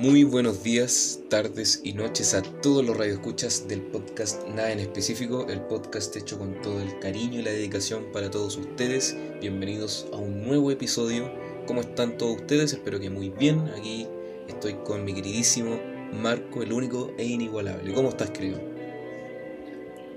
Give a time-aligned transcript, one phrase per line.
[0.00, 5.46] Muy buenos días, tardes y noches a todos los radioescuchas del podcast Nada en específico,
[5.50, 9.14] el podcast hecho con todo el cariño y la dedicación para todos ustedes.
[9.42, 11.30] Bienvenidos a un nuevo episodio.
[11.66, 12.72] ¿Cómo están todos ustedes?
[12.72, 13.60] Espero que muy bien.
[13.76, 14.06] Aquí
[14.48, 15.78] estoy con mi queridísimo
[16.14, 17.92] Marco, el único e inigualable.
[17.92, 18.58] ¿Cómo estás, querido?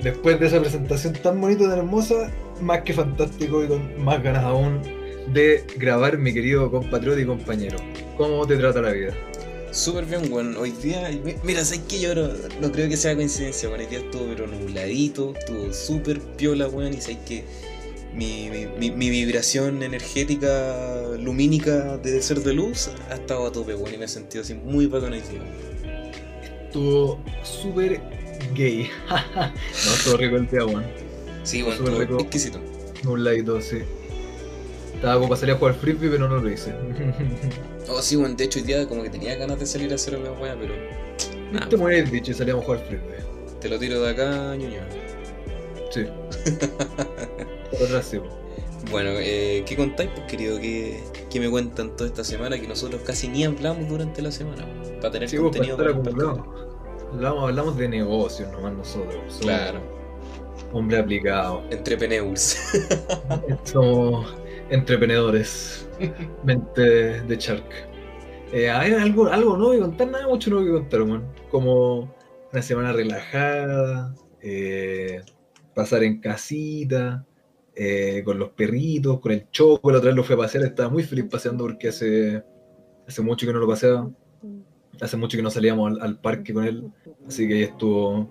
[0.02, 2.31] Después de esa presentación tan bonita y hermosa,
[2.62, 4.80] más que fantástico y con más ganas aún
[5.34, 7.77] de grabar, mi querido compatriota y compañero.
[8.16, 9.13] ¿Cómo te trata la vida?
[9.73, 10.55] Súper bien, weón.
[10.55, 11.09] Hoy día,
[11.44, 13.82] mira, sabes que yo no, creo que sea coincidencia, weón.
[13.82, 16.94] Hoy día estuvo pero nubladito, estuvo súper piola, weón.
[16.94, 17.44] Y sabes que
[18.13, 23.96] mi, mi, vibración energética, lumínica de ser de luz ha estado a tope, weón.
[23.96, 25.16] Y me he sentido así muy bacán.
[25.16, 27.99] Estuvo súper
[28.54, 28.91] gay.
[29.10, 30.85] no, estuvo rico el día, weón.
[31.41, 32.20] Sí, weón, estuvo rico.
[32.20, 32.60] exquisito.
[33.04, 33.80] Nubladito, sí.
[35.03, 36.73] Estaba como para salir a jugar frisbee, pero no lo hice.
[37.90, 40.15] oh, sí, bueno, de hecho hoy día como que tenía ganas de salir a hacer
[40.15, 40.73] una weá, pero.
[41.51, 43.18] Nah, te mueres dicho y salíamos a jugar frisbee.
[43.60, 44.79] Te lo tiro de acá, ñoño.
[45.91, 46.05] Sí,
[48.91, 50.57] bueno, eh, ¿qué contáis, pues, querido?
[50.57, 52.57] ¿Qué, ¿Qué, me cuentan toda esta semana?
[52.57, 54.65] Que nosotros casi ni hablamos durante la semana,
[55.01, 59.38] para tener sí, contenido para hablamos, hablamos de negocios nomás nosotros.
[59.41, 59.82] claro.
[60.71, 61.62] Hombre aplicado.
[61.70, 62.57] Entrepreneurs.
[63.65, 64.43] Somos
[64.74, 65.88] Entreprenedores.
[66.44, 66.81] Mente
[67.22, 67.63] de Shark.
[68.52, 71.31] Eh, hay algo, algo voy a contar, nada mucho voy a contar, man.
[71.52, 72.12] Como
[72.52, 75.22] una semana relajada, eh,
[75.75, 77.24] pasar en casita,
[77.75, 80.90] eh, con los perritos, con el choco, la otra vez lo fui a pasear, estaba
[80.90, 82.44] muy feliz paseando porque hace,
[83.07, 84.09] hace mucho que no lo paseaba,
[85.00, 86.91] hace mucho que no salíamos al, al parque con él,
[87.28, 88.28] así que ahí estuvo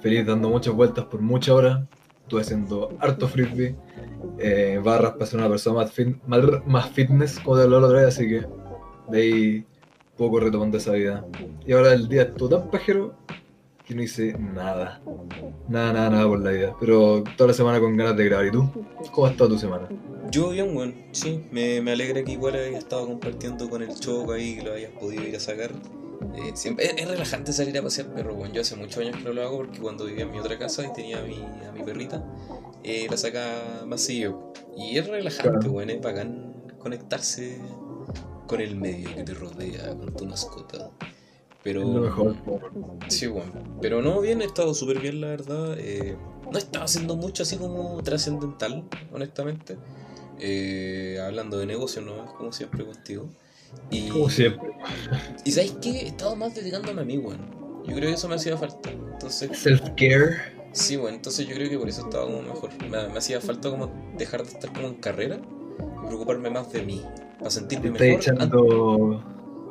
[0.00, 1.86] feliz dando muchas vueltas por muchas horas,
[2.22, 3.76] estuve haciendo harto frisbee,
[4.38, 5.84] eh, barras para ser una persona
[6.26, 8.46] más, más, fitness, como te la otra vez, así que
[9.08, 9.66] de ahí
[10.16, 11.24] poco retomando esa vida.
[11.66, 13.14] Y ahora el día estuvo tan pajero
[13.84, 15.00] que no hice nada.
[15.68, 16.76] Nada, nada, nada por la vida.
[16.80, 18.46] Pero toda la semana con ganas de grabar.
[18.46, 18.68] ¿Y tú?
[19.12, 19.88] ¿Cómo ha estado tu semana?
[20.30, 21.44] Yo bien, bueno, sí.
[21.52, 24.90] Me, me alegra que igual hayas estado compartiendo con el Choco ahí, que lo hayas
[24.92, 25.70] podido ir a sacar.
[26.36, 28.54] Eh, siempre, es, relajante salir a pasear perro, bueno.
[28.54, 30.84] Yo hace muchos años que no lo hago porque cuando vivía en mi otra casa
[30.84, 32.24] y tenía a mi, a mi perrita,
[32.82, 34.52] eh, la saca masillo.
[34.76, 37.58] Y es relajante, bueno, es bacán conectarse
[38.46, 40.90] con el medio que te rodea, con tu mascota.
[41.62, 41.84] Pero.
[41.84, 42.36] mejor.
[43.08, 43.78] Sí, bueno.
[43.82, 45.76] Pero no, bien, he estado súper bien, la verdad.
[45.78, 46.16] Eh,
[46.50, 49.76] no estaba haciendo mucho así como trascendental, honestamente.
[50.38, 52.36] Eh, hablando de negocio, ¿no?
[52.36, 53.28] Como siempre contigo.
[53.90, 54.70] Y, como siempre.
[55.44, 55.90] Y ¿sabes qué?
[55.90, 57.56] He estado más dedicándome a mí, weón.
[57.86, 58.90] Yo creo que eso me hacía falta.
[58.90, 59.50] Entonces.
[59.52, 60.56] Self-care.
[60.72, 62.70] Sí, bueno, entonces yo creo que por eso estaba como mejor.
[62.90, 65.40] Me, hacía falta como dejar de estar como en carrera
[66.04, 67.02] y preocuparme más de mí,
[67.38, 68.06] para sentirme mejor.
[68.06, 69.24] Estás echando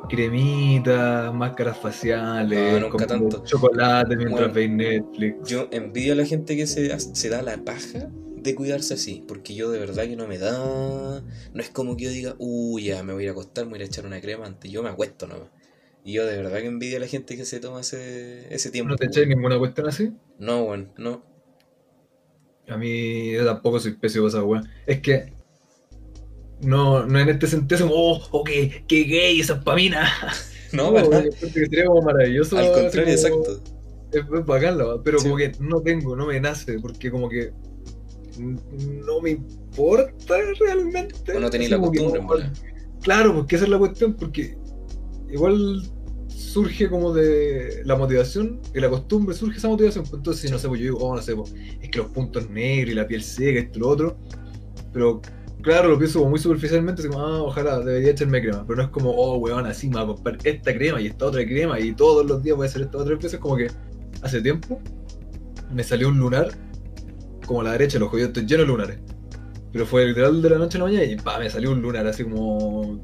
[0.08, 3.44] cremitas, máscaras faciales, no, nunca tanto.
[3.44, 5.48] chocolate mientras veis Netflix.
[5.48, 9.54] Yo envidio a la gente que se, se da la paja de cuidarse así, porque
[9.54, 11.22] yo de verdad que no me da.
[11.54, 13.84] No es como que yo diga, uy, ya me voy a acostar, me voy a
[13.84, 14.70] echar una crema antes.
[14.70, 15.48] Yo me acuesto nomás.
[16.04, 18.90] Y yo de verdad que envidio a la gente que se toma ese, ese tiempo.
[18.90, 20.12] ¿No te echáis ninguna cuestión así?
[20.38, 21.24] No, bueno, no.
[22.68, 24.68] A mí yo tampoco soy pésimo esa weón.
[24.86, 25.32] Es que
[26.60, 30.08] no, no en este sentido, oh, oh qué, qué gay esa pamina.
[30.72, 31.24] No, no ¿verdad?
[31.40, 32.58] Que sería como maravilloso.
[32.58, 33.62] Al contrario, exacto.
[34.12, 37.52] Es, bacán, pero como que no tengo, no me nace, porque como que
[38.38, 41.36] no me importa realmente.
[41.36, 42.50] O no tenéis la costumbre,
[43.02, 44.56] Claro, porque esa es la cuestión, porque
[45.30, 45.82] igual
[46.28, 50.04] surge como de la motivación, y la costumbre surge esa motivación.
[50.04, 52.08] Pues entonces, si no sé, pues yo digo, oh, no sé, pues, es que los
[52.08, 54.16] puntos negros y la piel seca, esto y lo otro.
[54.92, 55.20] Pero
[55.62, 58.64] claro, lo pienso como muy superficialmente, así como, ah, ojalá, debería echarme crema.
[58.66, 61.26] Pero no es como, oh, weón, así me voy a comprar esta crema y esta
[61.26, 63.38] otra crema y todos los días voy a hacer esta otra veces.
[63.38, 63.68] Como que
[64.22, 64.80] hace tiempo
[65.72, 66.50] me salió un lunar,
[67.46, 68.98] como a la derecha, los ojos estoy lleno de lunares.
[69.72, 72.06] Pero fue literal de la noche a la mañana y pa, me salió un lunar
[72.06, 73.00] así como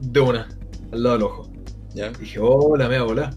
[0.00, 0.48] de una,
[0.92, 1.52] al lado del ojo.
[1.94, 2.10] ¿Ya?
[2.10, 3.30] dije, hola, me voy a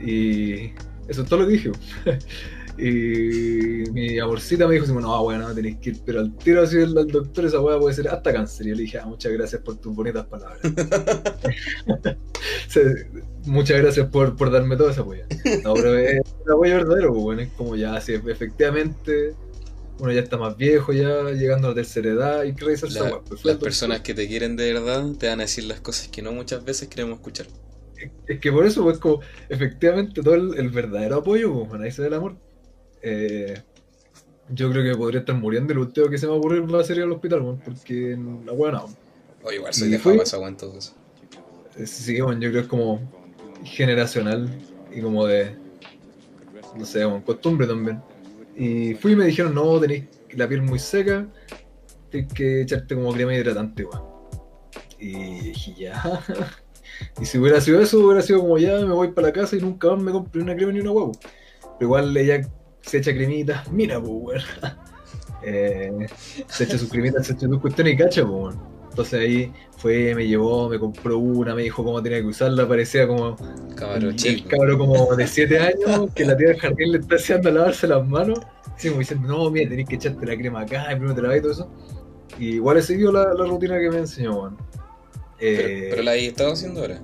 [0.00, 0.72] Y
[1.08, 1.72] eso es todo lo que dije.
[2.78, 6.80] y mi amorcita me dijo, no, bueno, no tenéis que ir, pero al tiro así
[6.80, 8.66] al doctor esa weá puede ser hasta cáncer.
[8.66, 10.60] Y yo le dije, ah, muchas gracias por tus bonitas palabras.
[13.44, 15.22] muchas gracias por, por darme toda esa apoyo.
[15.62, 19.34] No, pero es un apoyo verdadero, pues, bueno, es como ya, así, efectivamente
[19.98, 23.44] uno ya está más viejo, ya llegando a la tercera edad y que la, pues,
[23.44, 26.32] Las personas que te quieren de verdad te van a decir las cosas que no
[26.32, 27.46] muchas veces queremos escuchar.
[28.26, 32.08] Es que por eso, pues, como efectivamente todo el, verdadero apoyo, pues, ahí se da
[32.08, 32.36] el amor.
[33.02, 33.62] Eh,
[34.50, 36.72] yo creo que podría estar muriendo y lo último que se me va a ocurrir
[36.72, 38.82] va a ser ir al hospital, porque la buena.
[39.42, 40.94] O igual soy de fama, aguanto eso.
[41.84, 43.00] Sí, bueno, yo creo que es como
[43.64, 44.48] generacional
[44.94, 45.54] y como de,
[46.76, 48.00] no sé, bueno, costumbre también.
[48.56, 51.26] Y fui y me dijeron, no, tenéis la piel muy seca,
[52.10, 54.02] tienes que echarte como crema hidratante, weón.
[54.98, 56.20] Y dije, ya.
[57.20, 59.60] Y si hubiera sido eso, hubiera sido como ya, me voy para la casa y
[59.60, 61.12] nunca más me compré una crema ni una huevo.
[61.78, 62.48] Pero igual ella
[62.80, 64.42] se echa cremita, mira, pues, weón.
[65.48, 65.92] Eh,
[66.48, 68.75] se echa sus cremitas, se echa sus cuestiones y cacha, pues, weón.
[68.96, 73.06] Entonces ahí fue, me llevó, me compró una, me dijo cómo tenía que usarla, parecía
[73.06, 73.36] como
[73.74, 74.48] Cabro el chico.
[74.48, 78.06] cabro como de 7 años que la tía del jardín le está haciendo lavarse las
[78.06, 78.40] manos.
[78.74, 81.36] Así como diciendo, no, mira, tenés que echarte la crema acá, y primero te la
[81.36, 81.70] y todo eso.
[82.38, 84.56] Y igual he seguido la, la rutina que me enseñó.
[85.50, 87.02] Pero, Eh, pero la he estado haciendo ahora.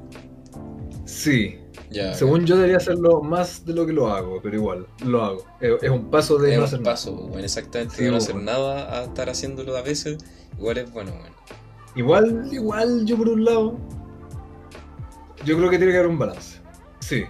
[1.04, 1.58] Sí,
[1.90, 2.14] Ya.
[2.14, 5.46] según yo debería hacerlo más de lo que lo hago, pero igual, lo hago.
[5.60, 6.94] Es, es un paso de es no un hacer nada.
[6.94, 8.18] paso, bueno, exactamente, Sí, de no bueno.
[8.18, 10.18] hacer nada a estar haciéndolo a veces,
[10.58, 11.36] igual es bueno, bueno.
[11.94, 13.76] Igual, igual, yo por un lado,
[15.44, 16.60] yo creo que tiene que haber un balance.
[17.00, 17.24] Sí.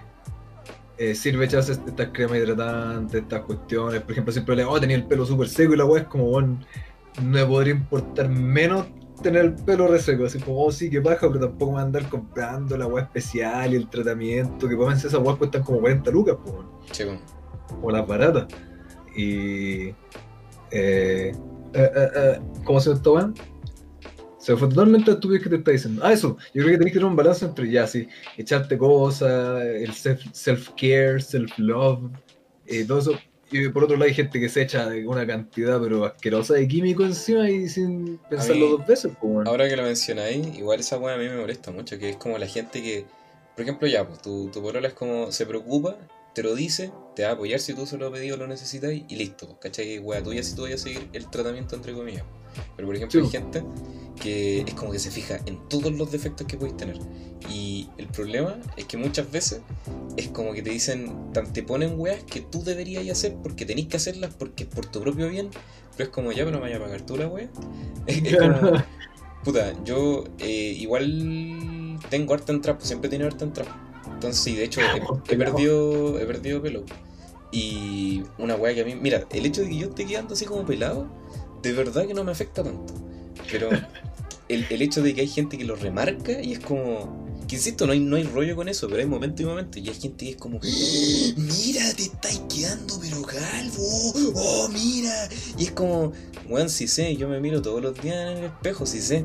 [0.99, 4.01] Eh, sirve echarse estas cremas hidratantes, estas cuestiones.
[4.03, 6.27] Por ejemplo, siempre le oh, tenía el pelo súper seco y la weá es como,
[6.27, 6.61] bueno,
[7.21, 8.87] no me podría importar menos
[9.23, 10.27] tener el pelo reseco.
[10.27, 13.05] Así como, oh, sí, que baja, pero tampoco me voy a andar comprando la weá
[13.05, 14.69] especial y el tratamiento.
[14.69, 16.55] Que pónganse esas weas cuestan como 40 lucas, pues.
[16.93, 17.19] Chico,
[17.83, 18.47] o las baratas.
[19.17, 19.89] Y.
[20.71, 21.33] Eh,
[21.75, 23.33] eh, eh, eh, ¿Cómo se llama esta weá?
[24.43, 26.03] Se fue totalmente a tu que te está diciendo.
[26.05, 26.37] Ah, eso.
[26.53, 30.33] Yo creo que tenés que tener un balance entre ya, sí, echarte cosas, el self-
[30.33, 32.11] self-care, self-love,
[32.67, 33.19] eh, todo eso.
[33.53, 37.05] Y por otro lado hay gente que se echa una cantidad pero asquerosa de químico
[37.05, 41.15] encima y sin pensarlo mí- dos veces, pues, ahora que lo mencionáis, igual esa weá
[41.15, 43.05] a mí me molesta mucho, que es como la gente que,
[43.55, 45.97] por ejemplo, ya, pues tu, tu polola es como, se preocupa,
[46.35, 48.91] te lo dice, te va a apoyar si tú se lo has pedido, lo necesitas
[48.91, 49.99] y listo, ¿cachai?
[50.01, 52.25] Weá tuya si tú vayas a seguir el tratamiento entre comillas.
[52.77, 53.27] Pero por ejemplo Sí.
[53.27, 53.65] hay gente
[54.21, 56.99] que es como que se fija en todos los defectos que puedes tener.
[57.51, 59.61] Y el problema es que muchas veces
[60.17, 61.13] es como que te dicen,
[61.53, 65.01] te ponen weas que tú deberías hacer porque tenés que hacerlas porque es por tu
[65.01, 65.49] propio bien,
[65.97, 67.49] pero es como ya, pero me vaya a pagar tú la wea.
[68.07, 68.73] Es, es como,
[69.45, 73.77] puta, yo eh, igual tengo harta entrada, pues siempre he tenido harta entrada.
[74.13, 75.03] Entonces, sí, de hecho, he,
[75.35, 76.85] he perdido, he perdido pelo.
[77.51, 80.45] Y una wea que a mí, mira, el hecho de que yo esté quedando así
[80.45, 81.07] como pelado,
[81.63, 82.95] de verdad que no me afecta tanto.
[83.51, 83.71] Pero
[84.49, 87.23] el, el hecho de que hay gente que lo remarca y es como.
[87.49, 89.79] Que insisto, no hay, no hay rollo con eso, pero hay momento y momento.
[89.79, 90.61] Y hay gente que es como.
[90.61, 94.13] Mira, te estáis quedando, pero calvo.
[94.35, 95.29] Oh, mira.
[95.59, 96.13] Y es como.
[96.49, 99.25] Weón, si sé, yo me miro todos los días en el espejo, si sé.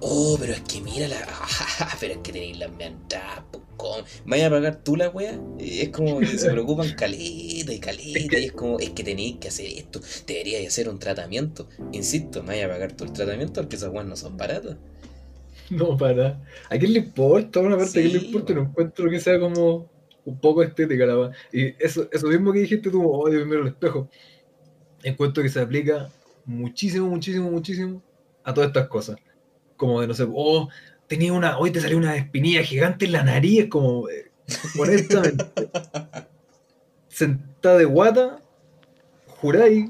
[0.00, 1.16] Oh, pero es que mira la.
[2.00, 3.44] pero es que tenéis las miantas,
[3.76, 4.04] ¿cómo?
[4.26, 5.40] ¿Vaya a pagar tú la wea?
[5.58, 8.38] Es como que se preocupan caleta y caleta.
[8.38, 10.00] Y es como, es que tenéis que hacer esto.
[10.26, 11.68] Deberíais hacer un tratamiento.
[11.92, 14.76] Insisto, me vaya a pagar tú el tratamiento porque esas weas no son baratas.
[15.68, 16.40] No, para.
[16.70, 17.60] ¿A quién le importa?
[17.60, 18.54] Una parte, ¿a quién le Sí, importa?
[18.54, 18.70] No weón.
[18.70, 19.90] encuentro que sea como
[20.24, 21.30] un poco estética la weá.
[21.52, 24.08] Y eso, eso mismo que dijiste tú, oh, Dios mío, el espejo.
[25.02, 26.14] Encuentro que se aplica
[26.44, 28.02] muchísimo, muchísimo, muchísimo
[28.44, 29.18] a todas estas cosas.
[29.76, 30.68] Como de, no sé, oh,
[31.06, 34.30] tenía una, hoy te salió una espinilla gigante en la nariz, como, eh,
[34.78, 35.44] honestamente.
[37.08, 38.40] Sentada de guata,
[39.26, 39.88] juráis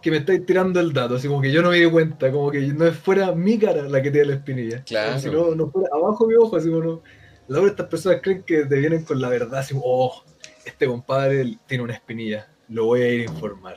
[0.00, 2.50] que me estáis tirando el dato, así como que yo no me di cuenta, como
[2.50, 4.82] que no fuera mi cara la que tiene la espinilla.
[4.84, 5.18] Claro.
[5.18, 7.02] Si no, no fuera abajo mi ojo, así como no.
[7.48, 10.22] La hora estas personas creen que te vienen con la verdad, así como, oh,
[10.64, 13.76] este compadre tiene una espinilla, lo voy a ir a informar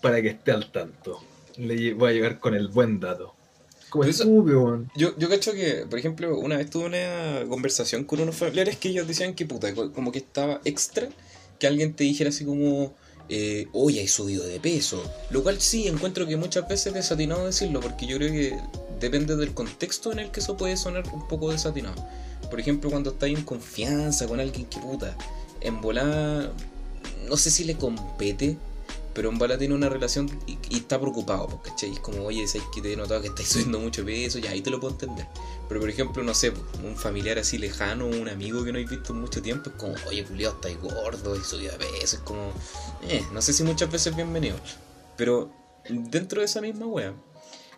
[0.00, 1.20] para que esté al tanto.
[1.56, 3.34] Le voy a llegar con el buen dato.
[4.24, 4.90] Como weón.
[4.96, 8.88] Yo, yo cacho que, por ejemplo, una vez tuve una conversación con unos familiares que
[8.88, 11.08] ellos decían que puta, co- como que estaba extra
[11.58, 12.94] que alguien te dijera así como,
[13.28, 15.02] eh, oye, hay subido de peso.
[15.30, 18.56] Lo cual sí, encuentro que muchas veces es desatinado decirlo, porque yo creo que
[18.98, 22.04] depende del contexto en el que eso puede sonar un poco desatinado.
[22.50, 25.16] Por ejemplo, cuando estás en confianza con alguien que puta,
[25.60, 26.52] en volada,
[27.28, 28.56] no sé si le compete,
[29.14, 31.92] pero en bala tiene una relación y, y está preocupado, ¿cachai?
[31.92, 34.38] Es como, oye, ¿sabes que te he notado que estáis subiendo mucho peso?
[34.38, 35.26] Ya, ahí te lo puedo entender.
[35.68, 36.52] Pero, por ejemplo, no sé,
[36.84, 39.94] un familiar así lejano, un amigo que no habéis visto en mucho tiempo, es como,
[40.08, 42.16] oye, culiado, estáis gordo y subido de peso.
[42.16, 42.52] Es como,
[43.08, 44.56] eh, no sé si muchas veces bienvenido.
[45.16, 45.50] Pero
[45.88, 47.14] dentro de esa misma wea,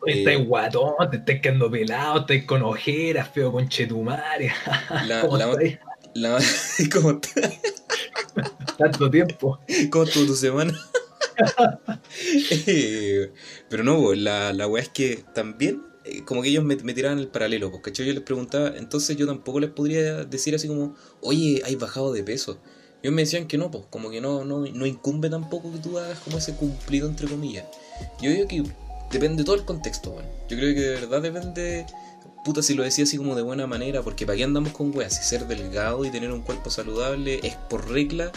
[0.06, 4.52] Eh, Estáis guatón, te estáis quedando pelado, estáis con ojeras, feo con chetumare.
[5.06, 5.78] la, ¿Cómo la, estáis?
[6.14, 6.38] la,
[6.92, 7.20] ¿cómo,
[8.76, 9.58] Tanto tiempo.
[9.90, 10.72] ¿Cómo estuvo tu semana?
[12.66, 13.32] Eh,
[13.68, 16.94] pero no, pues, la, la weá es que también, eh, como que ellos me, me
[16.94, 20.94] tiraban el paralelo, porque yo les preguntaba, entonces yo tampoco les podría decir así como,
[21.20, 22.58] oye, hay bajado de peso.
[23.02, 25.98] Ellos me decían que no, pues, como que no, no, no incumbe tampoco que tú
[25.98, 27.66] hagas como ese cumplido entre comillas.
[28.22, 28.64] Yo digo que
[29.10, 30.26] depende todo el contexto, weón.
[30.48, 31.86] Yo creo que de verdad depende.
[32.44, 35.16] Puta, si lo decía así como de buena manera, porque ¿para qué andamos con weas?
[35.16, 38.32] Si ser delgado y tener un cuerpo saludable es por regla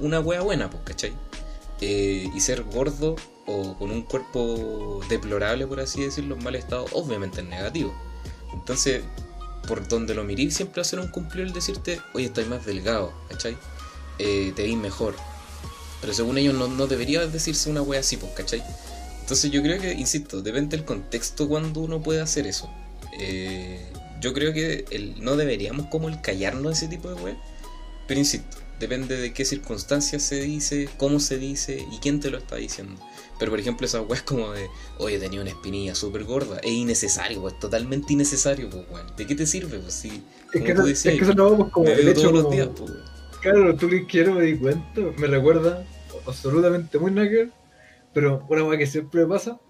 [0.00, 1.12] una wea buena, pues, ¿cachai?
[1.80, 3.14] Eh, y ser gordo
[3.46, 7.94] o con un cuerpo deplorable, por así decirlo, en mal estado, obviamente es negativo.
[8.52, 9.02] Entonces,
[9.66, 13.56] por donde lo miré, siempre ser un cumplido el decirte, oye, estoy más delgado, ¿cachai?
[14.18, 15.14] Eh, te veis mejor.
[16.00, 18.62] Pero según ellos no, no debería decirse una wea así, pues, ¿cachai?
[19.20, 22.70] Entonces yo creo que, insisto, depende del contexto cuando uno puede hacer eso.
[23.20, 27.36] Eh, yo creo que el, no deberíamos como el callarnos ese tipo de wea.
[28.06, 32.38] Pero insisto, depende de qué circunstancias se dice, cómo se dice y quién te lo
[32.38, 33.00] está diciendo.
[33.38, 34.68] Pero por ejemplo esas weas como de,
[34.98, 39.06] oye, tenía una espinilla súper gorda, es innecesario, pues, totalmente innecesario, pues, weón.
[39.16, 39.78] ¿De qué te sirve?
[39.78, 42.10] Pues si, Es que, tú decías, es que eso lo vamos como me el veo
[42.10, 42.92] hecho todos los días, pues.
[43.40, 45.84] Claro, tú que quiero me di cuenta, me recuerda
[46.26, 47.52] absolutamente muy nugget,
[48.12, 49.60] pero una cosa que siempre me pasa,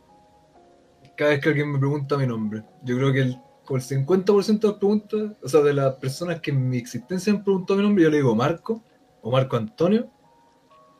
[1.17, 4.61] cada vez que alguien me pregunta mi nombre, yo creo que el, como el 50%
[4.61, 7.83] de las preguntas, o sea, de las personas que en mi existencia han preguntado mi
[7.83, 8.83] nombre, yo le digo Marco
[9.23, 10.11] o Marco Antonio,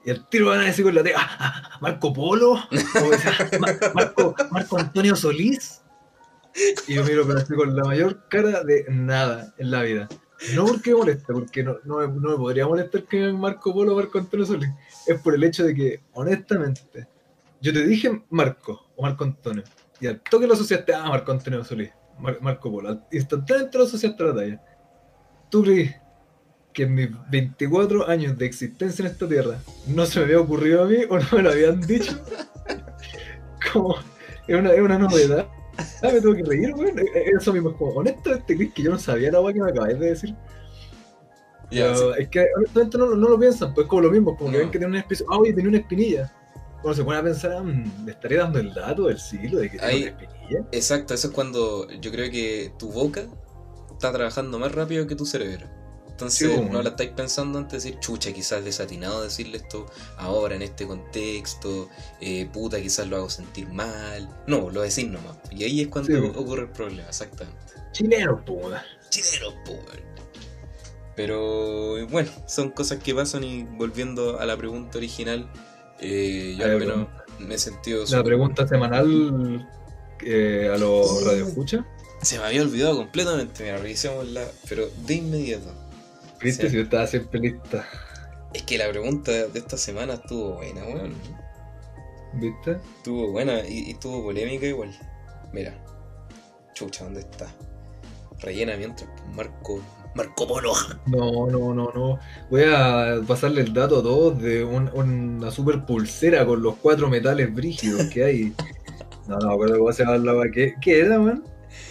[0.05, 2.59] y el tiro van a decir con la T, "Ah, ah, Marco Polo, o
[3.95, 4.13] "Ma-
[4.51, 5.83] Marco, Antonio Solís,
[6.87, 10.09] y yo miro pero así con la mayor cara de nada en la vida.
[10.55, 13.97] No porque me moleste, porque no, no, me, podría molestar que me Marco Polo o
[13.97, 14.71] Marco Antonio Solís.
[15.07, 17.09] Es por el hecho de que, honestamente,
[17.61, 19.65] yo te dije Marco o Marco Antonio,
[20.01, 23.03] y al toque lo asociaste a Marco Antonio Solís, Mar- Marco Polo.
[23.11, 24.63] Instantáneamente lo asociaste a la talla.
[25.51, 25.97] ¿Tú crees
[26.73, 30.85] que en mis 24 años de existencia en esta tierra no se me había ocurrido
[30.85, 32.13] a mí o no me lo habían dicho?
[33.73, 33.97] Como,
[34.47, 35.47] es una, es una novedad.
[36.03, 36.99] Ah, me tengo que reír, weón.
[36.99, 37.05] Eh,
[37.39, 39.99] Eso mismo, es como, honestamente, ¿crees que yo no sabía la weá que me acabáis
[39.99, 40.35] de decir?
[41.71, 44.51] Pero es que honestamente no, lo- no lo piensan, pues es como lo mismo, como
[44.51, 46.33] que ven que tiene una especie, ah, oye, tenía una espinilla.
[46.81, 49.79] Cuando se pone a pensar, "Mm, le estaré dando el dato del siglo de que
[49.79, 50.67] tiene Ahí- una espinilla.
[50.73, 53.25] Exacto, eso es cuando yo creo que tu boca
[53.93, 55.67] está trabajando más rápido que tu cerebro.
[56.19, 60.57] Entonces Sí, no la estáis pensando antes de decir, chucha, quizás desatinado decirle esto ahora
[60.57, 61.89] en este contexto,
[62.21, 64.29] eh, puta, quizás lo hago sentir mal.
[64.49, 65.37] No, lo decís nomás.
[65.53, 67.61] Y ahí es cuando Sí, ocurre el problema, exactamente.
[67.77, 67.93] Weón.
[67.93, 68.55] Chileno, po,
[69.75, 70.09] weón.
[71.15, 75.49] Pero bueno, son cosas que pasan y volviendo a la pregunta original,
[76.01, 77.09] eh, yo al la menos
[77.39, 79.69] me he sentido La súper- pregunta semanal
[80.25, 81.85] eh, a los radioescuchas.
[82.23, 85.73] Se me había olvidado completamente, mira, revisémosla, pero de inmediato.
[86.41, 86.71] Viste, Sí.
[86.71, 87.85] si yo estaba siempre lista.
[88.55, 91.15] Es que la pregunta de esta semana estuvo buena, weón.
[92.35, 92.73] ¿Viste?
[92.99, 94.91] Estuvo buena y, y estuvo polémica igual.
[95.53, 95.75] Mira,
[96.75, 97.47] chucha, ¿dónde está?
[98.41, 99.81] Rellena mientras Marco.
[100.15, 100.73] Marco Polo.
[101.07, 102.19] No, no, no, no.
[102.51, 107.09] Voy a pasarle el dato a todos de un- una super pulsera con los cuatro
[107.09, 108.55] metales brígidos que hay.
[109.29, 110.45] No, no, acuerdo cómo se llama.
[110.51, 111.45] ¿Qué, ¿Qué era, man?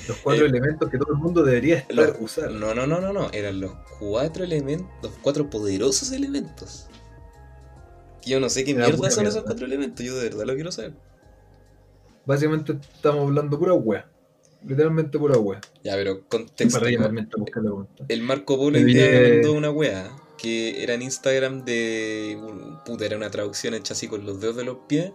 [0.08, 2.52] Los cuatro Eh, elementos que todo el mundo debería estar Los- usar.
[2.52, 3.30] No, no, no, no, no.
[3.34, 6.88] Eran los cuatro elementos, los cuatro poderosos elementos.
[8.26, 10.94] Yo no sé qué mierda son esos cuatro elementos, yo de verdad lo quiero saber.
[12.26, 14.10] Básicamente estamos hablando pura wea.
[14.66, 15.62] Literalmente pura wea.
[15.84, 16.80] Ya, pero contexto.
[16.80, 16.90] Para.
[18.10, 22.38] El Marco Polo pillé- mandó una wea que era en Instagram de.
[22.86, 25.12] Puta, era una traducción hecha así con los dedos de los pies.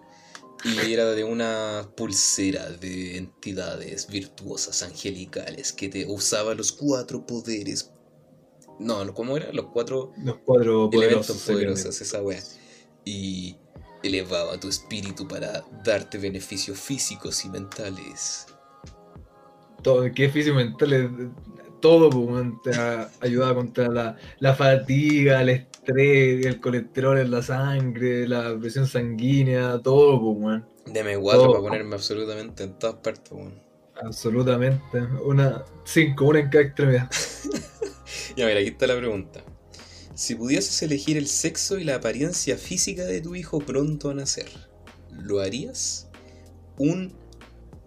[0.65, 7.91] Y era de una pulsera de entidades virtuosas, angelicales, que te usaba los cuatro poderes.
[8.79, 9.53] No, ¿cómo era?
[9.53, 11.47] Los cuatro Los cuatro elementos poderosos.
[11.47, 12.43] poderosos, esa wea.
[13.05, 13.57] Y
[14.03, 18.47] elevaba tu espíritu para darte beneficios físicos y mentales.
[19.83, 21.11] Todo, que físico mental es
[21.83, 22.73] todo, pues, te
[23.21, 29.79] ayuda contra la, la fatiga, el estrés, el colesterol en la sangre, la presión sanguínea,
[29.83, 30.67] todo, pues, weón.
[30.87, 33.61] Deme cuatro para ponerme absolutamente en todas partes, weón.
[34.03, 35.03] Absolutamente.
[35.25, 37.11] Una, cinco, una en cada extremidad.
[38.37, 39.43] Ya, mira, aquí está la pregunta.
[40.15, 44.49] Si pudieses elegir el sexo y la apariencia física de tu hijo pronto a nacer,
[45.11, 46.09] ¿lo harías?
[46.79, 47.13] Un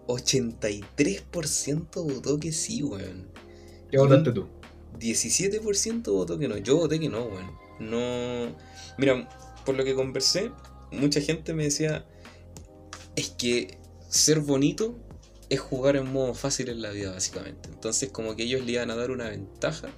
[0.06, 3.35] 83% votó que sí, weón.
[3.90, 4.46] ¿Qué votaste tú?
[4.98, 6.56] 17% votó que no.
[6.56, 7.50] Yo voté que no, weón.
[7.78, 8.56] No.
[8.98, 9.28] Mira,
[9.64, 10.50] por lo que conversé,
[10.92, 12.06] mucha gente me decía:
[13.14, 13.78] Es que
[14.08, 14.98] ser bonito
[15.48, 17.68] es jugar en modo fácil en la vida, básicamente.
[17.72, 19.88] Entonces, como que ellos le iban a dar una ventaja,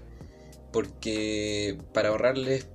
[0.73, 2.67] porque para ahorrarles,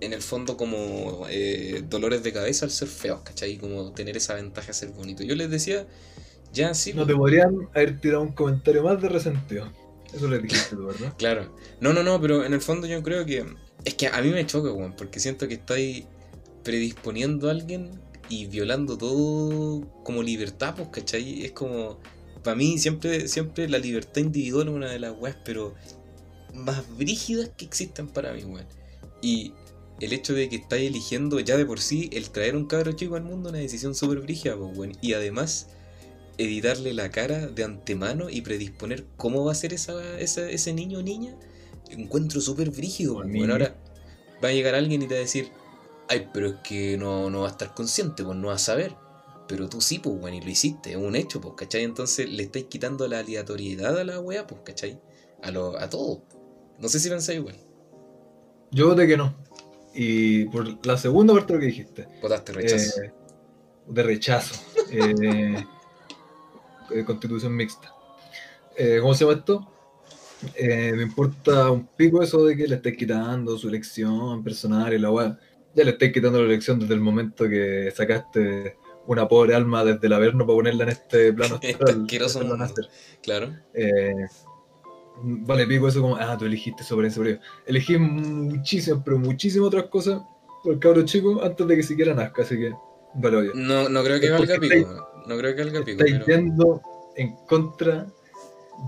[0.00, 3.58] en el fondo, como eh, dolores de cabeza al ser feos, ¿cachai?
[3.58, 5.22] Como tener esa ventaja de ser bonito.
[5.22, 5.86] Yo les decía:
[6.52, 6.92] Ya, sí.
[6.94, 9.83] No te podrían haber tirado un comentario más de resentido.
[10.14, 11.14] Eso le dijiste tú, ¿verdad?
[11.18, 11.54] Claro.
[11.80, 13.44] No, no, no, pero en el fondo yo creo que.
[13.84, 16.04] Es que a mí me choca, weón, porque siento que estáis
[16.62, 17.90] predisponiendo a alguien
[18.28, 21.44] y violando todo como libertad, pues, ¿cachai?
[21.44, 22.00] Es como,
[22.42, 25.74] para mí siempre, siempre la libertad individual es una de las weas, pero
[26.54, 28.66] más brígidas que existen para mí, weón.
[29.20, 29.52] Y
[30.00, 33.16] el hecho de que estáis eligiendo ya de por sí el traer un cabro chico
[33.16, 34.92] al mundo una decisión súper brígida, pues, weón.
[35.00, 35.68] Y además,
[36.38, 40.98] editarle la cara de antemano y predisponer cómo va a ser esa, esa- ese niño
[40.98, 41.36] o niña,
[41.90, 43.50] encuentro súper brígido, weón.
[43.52, 43.76] Ahora
[44.42, 45.50] va a llegar alguien y te va a decir,
[46.08, 48.94] ay, pero es que no, no va a estar consciente, pues no va a saber.
[49.46, 51.82] Pero tú sí, pues, weón, y lo hiciste, es un hecho, pues, ¿cachai?
[51.84, 54.98] Entonces le estáis quitando la aleatoriedad a la weá, pues, ¿cachai?
[55.42, 56.22] A, lo, a todo.
[56.78, 57.56] No sé si pensáis igual.
[58.70, 59.34] Yo voté que no.
[59.94, 62.08] Y por la segunda parte de lo que dijiste.
[62.22, 63.02] Votaste rechazo.
[63.02, 63.12] eh,
[63.86, 64.54] de rechazo.
[64.90, 65.64] eh,
[66.88, 67.94] de constitución mixta.
[68.76, 69.68] Eh, ¿Cómo se llama esto?
[70.54, 74.98] Eh, me importa un pico eso de que le estés quitando su elección personal y
[74.98, 75.38] la weá.
[75.74, 78.76] Ya le estáis quitando la elección desde el momento que sacaste
[79.06, 81.84] una pobre alma desde el averno para ponerla en este plano Este
[82.24, 82.88] astral, nacer.
[83.22, 83.54] Claro.
[83.74, 84.26] Eh,
[85.22, 87.22] vale, pico eso como, ah, tú elegiste sobre eso,
[87.66, 90.22] elegí muchísimas, pero muchísimas otras cosas
[90.62, 92.72] por el cabro chico antes de que siquiera nazca, así que,
[93.14, 93.50] vale, oye.
[93.54, 95.13] No, no creo que valga pico.
[95.26, 96.26] No creo que valga pico, pero.
[96.26, 96.82] yendo
[97.16, 98.06] en contra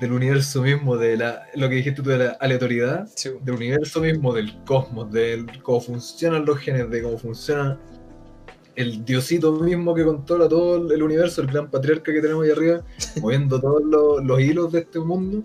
[0.01, 4.01] del universo mismo, de la, lo que dijiste tú de la aleatoriedad, Sí, del universo
[4.01, 7.81] mismo, del cosmos, de cómo funcionan los genes, de cómo funciona
[8.75, 12.85] el diosito mismo que controla todo el universo, el gran patriarca que tenemos ahí arriba,
[13.23, 15.45] moviendo todos los, los hilos de este mundo,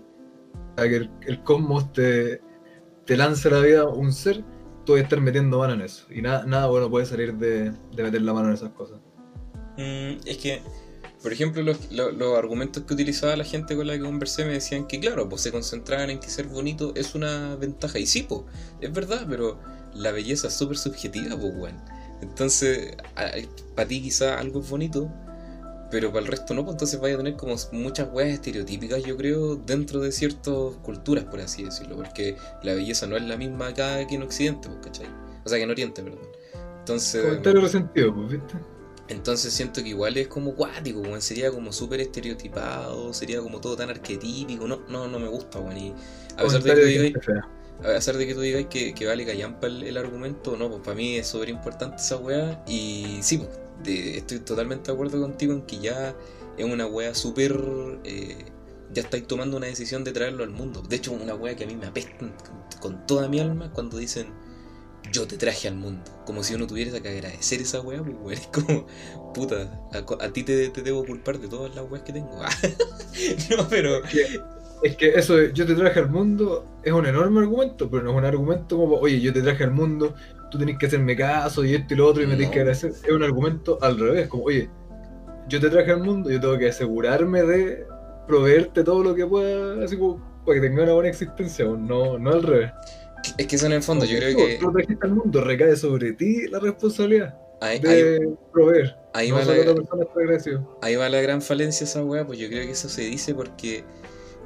[0.76, 2.40] para que el, el cosmos te,
[3.06, 4.44] te lance la vida un ser,
[4.84, 6.06] tú vas a estar metiendo mano en eso.
[6.10, 9.00] Y nada, nada bueno puede salir de, de meter la mano en esas cosas.
[9.78, 10.60] Mm, es que,
[11.22, 14.52] por ejemplo, los, lo- los argumentos que utilizaba la gente con la que conversé me
[14.52, 17.98] decían que, claro, pues se concentraban en que ser bonito es una ventaja.
[17.98, 18.42] Y sí, pues,
[18.80, 19.58] es verdad, pero
[19.94, 21.76] la belleza es súper subjetiva, pues, weón.
[22.20, 22.96] Entonces,
[23.74, 25.10] para ti quizá algo es bonito,
[25.90, 29.16] pero para el resto no, pues entonces vaya a tener como muchas weas estereotípicas, yo
[29.16, 33.68] creo, dentro de ciertas culturas, por así decirlo, porque la belleza no es la misma
[33.68, 35.08] acá que en Occidente, pues, ¿cachai?
[35.44, 36.26] O sea, que en Oriente, perdón.
[36.78, 37.22] Entonces...
[37.24, 38.54] Comentario resentido, pues, ¿viste?
[39.12, 41.22] Entonces siento que igual es como cuático, weón.
[41.22, 44.66] Sería como súper estereotipado, sería como todo tan arquetípico.
[44.68, 45.76] No, no, no me gusta, weón.
[45.78, 45.94] Y
[46.36, 47.42] a pesar de que fea.
[47.80, 50.82] a pesar de que tú digáis que, que vale callampa el, el argumento, no, pues
[50.82, 52.62] para mí es súper importante esa weá.
[52.66, 53.50] Y sí, pues,
[53.84, 56.16] de- estoy totalmente de acuerdo contigo en que ya
[56.56, 57.54] es una weá súper.
[58.04, 58.46] eh,
[58.92, 60.82] ya estáis tomando una decisión de traerlo al mundo.
[60.82, 62.12] De hecho, una weá que a mí me apesta
[62.80, 64.32] con toda mi alma cuando dicen
[65.12, 66.02] yo te traje al mundo.
[66.26, 68.32] Como si uno tuviera que agradecer esa weá, pues weón.
[68.32, 68.86] Es como,
[69.34, 72.30] puta, a, a ti te, te debo culpar de todas las weas que tengo.
[73.56, 74.02] no, pero.
[74.04, 74.40] Es que,
[74.82, 78.10] es que eso de yo te traje al mundo es un enorme argumento, pero no
[78.12, 80.14] es un argumento como, oye, yo te traje al mundo,
[80.50, 82.36] tú tenés que hacerme caso y esto y lo otro y me No.
[82.36, 82.90] tenés que agradecer.
[83.04, 84.68] Es un argumento al revés, como, oye,
[85.48, 87.86] yo te traje al mundo, yo tengo que asegurarme de
[88.26, 92.30] proveerte todo lo que pueda, así como, para que tenga una buena existencia, no, no
[92.30, 92.72] al revés.
[93.38, 94.58] Es que eso en el fondo, yo creo que.
[94.60, 98.96] Lo trajiste al mundo, recae sobre ti la responsabilidad Ahí, ahí, de proveer.
[99.14, 99.54] ahí no va la,
[100.80, 103.84] ahí va la gran falencia esa weá, pues yo creo que eso se dice porque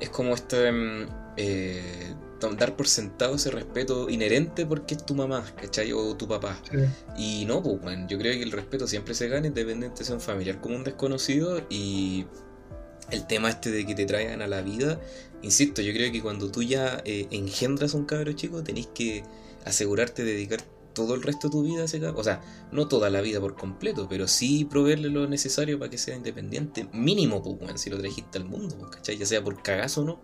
[0.01, 0.71] es como este.
[0.71, 1.07] mm,
[1.39, 2.15] eh,
[2.59, 5.93] dar por sentado ese respeto inherente porque es tu mamá, ¿cachai?
[5.93, 6.61] O tu papá.
[6.71, 6.79] Sí.
[7.17, 10.21] Y no, pues, bueno, yo creo que el respeto siempre se gana independiente sea un
[10.21, 12.27] familiar como un desconocido y
[13.11, 15.01] el tema este de que te traigan a la vida,
[15.43, 19.25] insisto, yo creo que cuando tú ya eh, engendras a un cabro chico tenés que
[19.65, 22.41] asegurarte de dedicar todo el resto de tu vida a ese cabro, o sea,
[22.73, 26.89] no toda la vida por completo, pero sí proveerle lo necesario para que sea independiente,
[26.93, 29.19] mínimo, pues, bueno, si lo trajiste al mundo, pues, ¿cachai?
[29.19, 30.21] Ya sea por cagazo o no,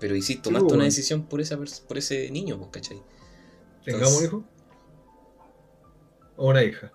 [0.00, 0.84] pero y si tomaste pues, una bueno.
[0.84, 1.56] decisión por, esa,
[1.86, 3.02] por ese niño, pues, ¿cachai?
[3.84, 4.44] ¿Tengamos un hijo?
[6.36, 6.92] ¿O una hija?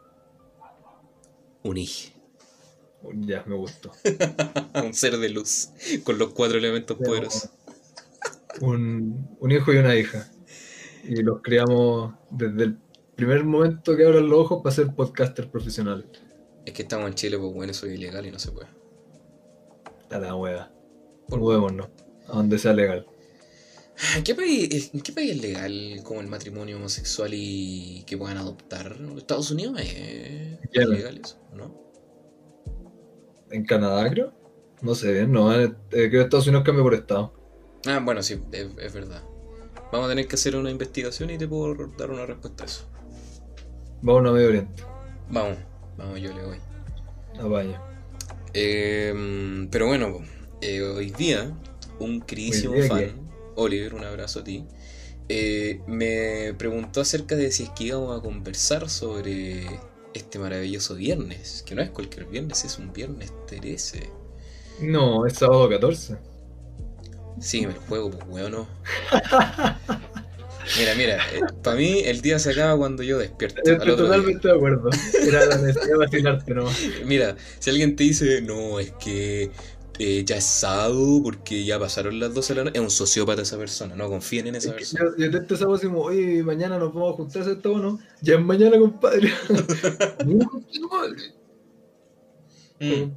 [1.64, 2.15] Un hijo.
[3.14, 3.92] Ya, me gustó.
[4.84, 5.70] un ser de luz
[6.04, 7.50] con los cuatro elementos Pero- poderosos.
[8.62, 10.30] un, un hijo y una hija.
[11.04, 12.78] Y los criamos desde el
[13.16, 16.06] primer momento que abran los ojos para ser podcaster profesional.
[16.66, 18.68] Es que estamos en Chile, pues bueno, eso es ilegal y no se puede.
[20.10, 20.72] A la hueá.
[21.28, 21.90] Mudémonos.
[22.28, 23.06] A donde sea legal.
[24.18, 28.38] ¿En qué, país, ¿En qué país es legal como el matrimonio homosexual y que puedan
[28.38, 28.98] adoptar?
[29.18, 31.38] ¿Estados Unidos es ilegal eso?
[31.56, 31.85] ¿No?
[33.52, 34.34] ¿En Canadá, creo?
[34.82, 35.54] No sé no.
[35.54, 37.34] eh, creo que Estados Unidos cambia por estado.
[37.88, 39.24] Ah, bueno, sí, es, es verdad.
[39.92, 42.86] Vamos a tener que hacer una investigación y te puedo dar una respuesta a eso.
[44.02, 44.84] Vamos a Medio Oriente.
[45.30, 45.58] Vamos,
[45.98, 46.58] vamos, yo le voy.
[47.40, 47.82] Apaña.
[48.54, 50.20] Eh, pero bueno,
[50.62, 51.52] eh, hoy día
[52.00, 53.30] un queridísimo día, fan.
[53.56, 54.66] Oliver, un abrazo a ti,
[55.30, 59.66] eh, me preguntó acerca de si es que íbamos a conversar sobre
[60.16, 64.10] este maravilloso viernes, que no es cualquier viernes, es un viernes 13.
[64.82, 66.18] No, es sábado 14.
[67.40, 68.68] Sí, me lo juego, pues weón, no.
[70.80, 73.62] Mira, mira, eh, para mí el día se acaba cuando yo despierto.
[73.64, 73.96] Estoy día.
[73.96, 74.90] totalmente de acuerdo.
[75.28, 76.80] Era la necesidad de nomás.
[77.06, 79.52] Mira, si alguien te dice, no, es que
[80.00, 83.42] eh, ya es sábado porque ya pasaron las 12 de la noche, es un sociópata
[83.42, 85.12] esa persona, no confíen en esa Es persona.
[85.18, 88.00] Yo, yo te estaba como, oye, mañana nos vamos a juntar esto o no.
[88.22, 89.30] Ya es mañana, compadre.
[92.80, 93.12] Mm.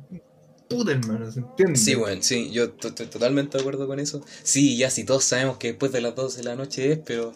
[0.68, 1.76] Puta hermano, ¿se entiende?
[1.76, 4.22] Sí, bueno, sí, yo to- estoy totalmente de acuerdo con eso.
[4.42, 7.32] Sí, ya si todos sabemos que después de las 12 de la noche es, pero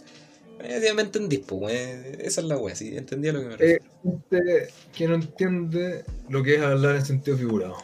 [0.60, 3.56] eh, ya me entendís, pues, weón, esa es la wea, sí, entendí lo que me
[3.56, 3.84] refiero.
[3.84, 7.76] Eh, gente que no entiende lo que es hablar en sentido figurado.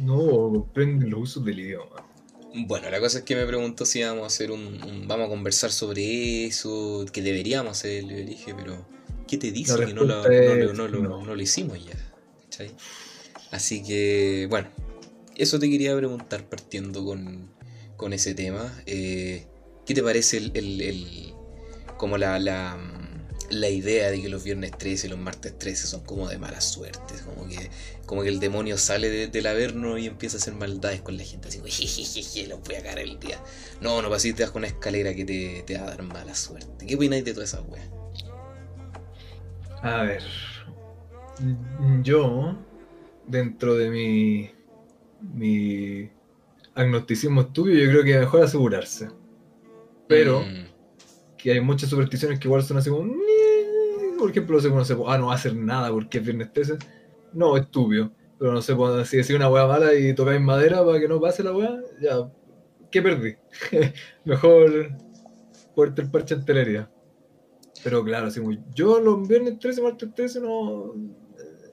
[0.00, 2.06] No comprende los usos del idioma.
[2.54, 5.28] Bueno, la cosa es que me preguntó si íbamos a hacer un, un- vamos a
[5.28, 8.86] conversar sobre eso, que deberíamos hacer, le dije, pero
[9.28, 10.30] ¿qué te dice que no lo, no lo-
[10.70, 11.24] es no lo- no.
[11.24, 11.94] no lo hicimos ya?
[12.44, 12.70] ¿cachai?
[13.50, 14.68] Así que, bueno,
[15.36, 17.50] eso te quería preguntar partiendo con,
[17.96, 18.72] con ese tema.
[18.86, 19.46] Eh,
[19.84, 21.34] ¿Qué te parece el, el- el-
[21.98, 22.76] como la, la,
[23.50, 26.60] la idea de que los viernes 13 y los martes 13 son como de mala
[26.60, 27.14] suerte?
[27.24, 27.70] Como que,
[28.06, 31.24] como que el demonio sale de- del averno y empieza a hacer maldades con la
[31.24, 33.40] gente, así como, jejeje, los voy a cagar el día.
[33.80, 36.86] No, no paséis debajo una escalera que te, te va a dar mala suerte.
[36.86, 37.88] ¿Qué opináis de todas esas weas?
[39.82, 40.22] A ver.
[42.02, 42.56] Yo,
[43.26, 44.50] dentro de mi,
[45.34, 46.10] mi
[46.74, 49.08] agnosticismo estúpido, yo creo que es mejor asegurarse.
[50.08, 50.66] Pero Mm,
[51.36, 53.04] que hay muchas supersticiones que igual son así como.
[54.18, 56.52] Por ejemplo, no sé, no sé, ah, no va a hacer nada porque es viernes
[56.52, 56.78] 13.
[57.32, 58.12] No, estúpido.
[58.38, 58.74] Pero no sé,
[59.06, 62.30] si decís una weá mala y tocáis madera para que no pase la weá, ya.
[62.90, 63.34] ¿Qué perdí?
[64.24, 64.90] Mejor
[65.74, 66.90] fuerte el parche en telería.
[67.84, 68.60] Pero claro, así muy.
[68.74, 70.94] Yo los viernes 13, martes 13 no.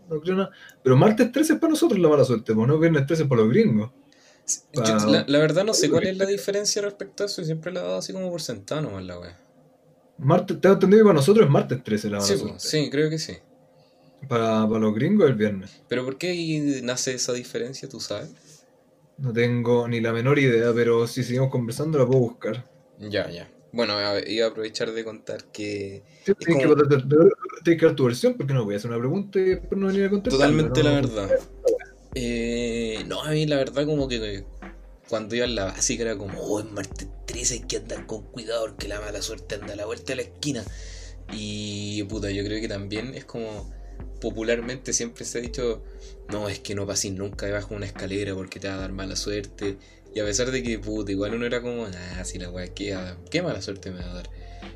[0.09, 0.51] No creo nada.
[0.83, 3.41] Pero martes 13 es para nosotros la mala suerte, pues no viernes 13 es para
[3.41, 3.91] los gringos.
[4.73, 7.71] yo- la, la verdad no sé cuál es la diferencia respecto a eso y siempre
[7.71, 9.39] la he dado así como por sentado nomás la wea.
[10.17, 13.17] Martes, tengo entendido que para nosotros es martes 13 la Sí, pues, sí, creo que
[13.19, 13.33] sí.
[14.27, 15.81] Para, para los gringos es el viernes.
[15.89, 18.31] Pero ¿por qué ahí nace esa diferencia, tú sabes?
[19.17, 22.69] No tengo ni la menor idea, pero si seguimos conversando la puedo buscar.
[22.99, 23.49] Ya, ya.
[23.71, 23.93] Bueno,
[24.27, 26.97] iba a aprovechar de contar que Tienes como- que,
[27.63, 29.87] tienes que dar tu versión porque no voy a hacer una pregunta y después no
[29.87, 30.39] venir a contestar.
[30.39, 31.29] totalmente la verdad.
[32.15, 34.45] Eh, no, a mí la verdad como que
[35.09, 38.23] cuando iba en la básica era como, oh, es martes 13 hay que andar con
[38.23, 40.63] cuidado porque la mala suerte anda a la vuelta de la esquina.
[41.31, 43.71] Y puta, yo creo que también es como
[44.19, 45.83] popularmente siempre se ha dicho,
[46.29, 48.91] no, es que no pases nunca debajo de una escalera porque te va a dar
[48.91, 49.77] mala suerte.
[50.15, 52.97] Y a pesar de que, puta, igual uno era como, ah, si la weá, ¿qué,
[53.29, 54.29] qué mala suerte me va a dar?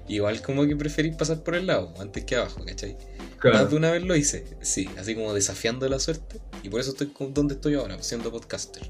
[0.07, 2.97] Igual como que preferís pasar por el lado antes que abajo, ¿cachai?
[3.39, 3.57] Claro.
[3.57, 6.39] Más de una vez lo hice, sí, así como desafiando la suerte.
[6.63, 8.89] Y por eso estoy donde estoy ahora, siendo podcaster.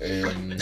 [0.00, 0.56] Em,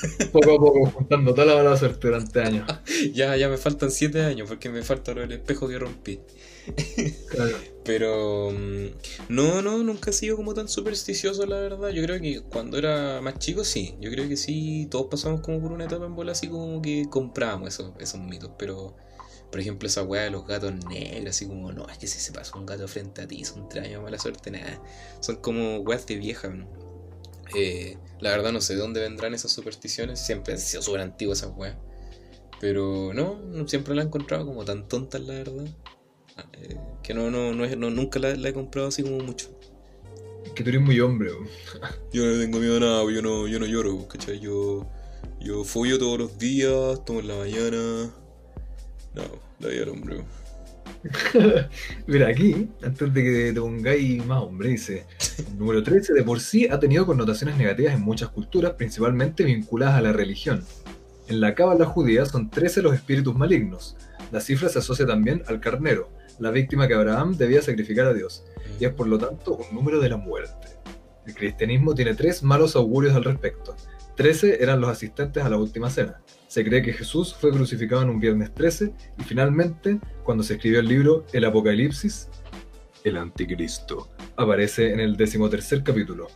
[0.32, 2.66] Poco a poco, juntando toda la mala suerte durante años.
[3.12, 6.20] ya, ya me faltan 7 años porque me falta del espejo que rompí.
[7.28, 7.56] Claro.
[7.84, 8.86] Pero mm,
[9.28, 11.90] no, no, nunca he sido como tan supersticioso, la verdad.
[11.90, 13.96] Yo creo que cuando era más chico, sí.
[14.00, 17.06] Yo creo que sí, todos pasamos como por una etapa en bola así como que
[17.10, 18.52] comprábamos esos, esos mitos.
[18.58, 18.96] Pero,
[19.50, 22.32] por ejemplo, esa weá de los gatos negros, así como, no, es que si se
[22.32, 24.82] pasa un gato frente a ti, son tres años de mala suerte, nada.
[25.20, 26.89] Son como weas de vieja, ¿no?
[27.54, 30.20] Eh, la verdad no sé de dónde vendrán esas supersticiones.
[30.20, 31.76] Siempre han sido súper antiguas esas weas.
[32.60, 35.66] Pero no, siempre la he encontrado como tan tontas, la verdad.
[36.54, 39.48] Eh, que no, no, no, es- no nunca la, la he comprado así como mucho.
[40.54, 41.30] Que tú eres muy hombre.
[42.12, 44.40] Yo no tengo miedo a nada, yo no, yo no lloro, ¿cachai?
[44.40, 44.86] Yo,
[45.40, 48.12] yo follo todos los días, tomo en la mañana.
[49.14, 49.22] No,
[49.60, 50.24] la vida del hombre.
[52.06, 55.06] Mira, aquí, antes de que te pongáis más hombre, dice:
[55.56, 60.02] número 13 de por sí ha tenido connotaciones negativas en muchas culturas, principalmente vinculadas a
[60.02, 60.64] la religión.
[61.28, 63.96] En la cábala judía son 13 los espíritus malignos.
[64.32, 68.44] La cifra se asocia también al carnero, la víctima que Abraham debía sacrificar a Dios,
[68.78, 70.68] y es por lo tanto un número de la muerte.
[71.26, 73.76] El cristianismo tiene tres malos augurios al respecto.
[74.16, 76.20] 13 eran los asistentes a la última cena.
[76.50, 80.80] Se cree que Jesús fue crucificado en un viernes 13 y finalmente, cuando se escribió
[80.80, 82.28] el libro El Apocalipsis,
[83.04, 86.26] el Anticristo aparece en el decimotercer capítulo.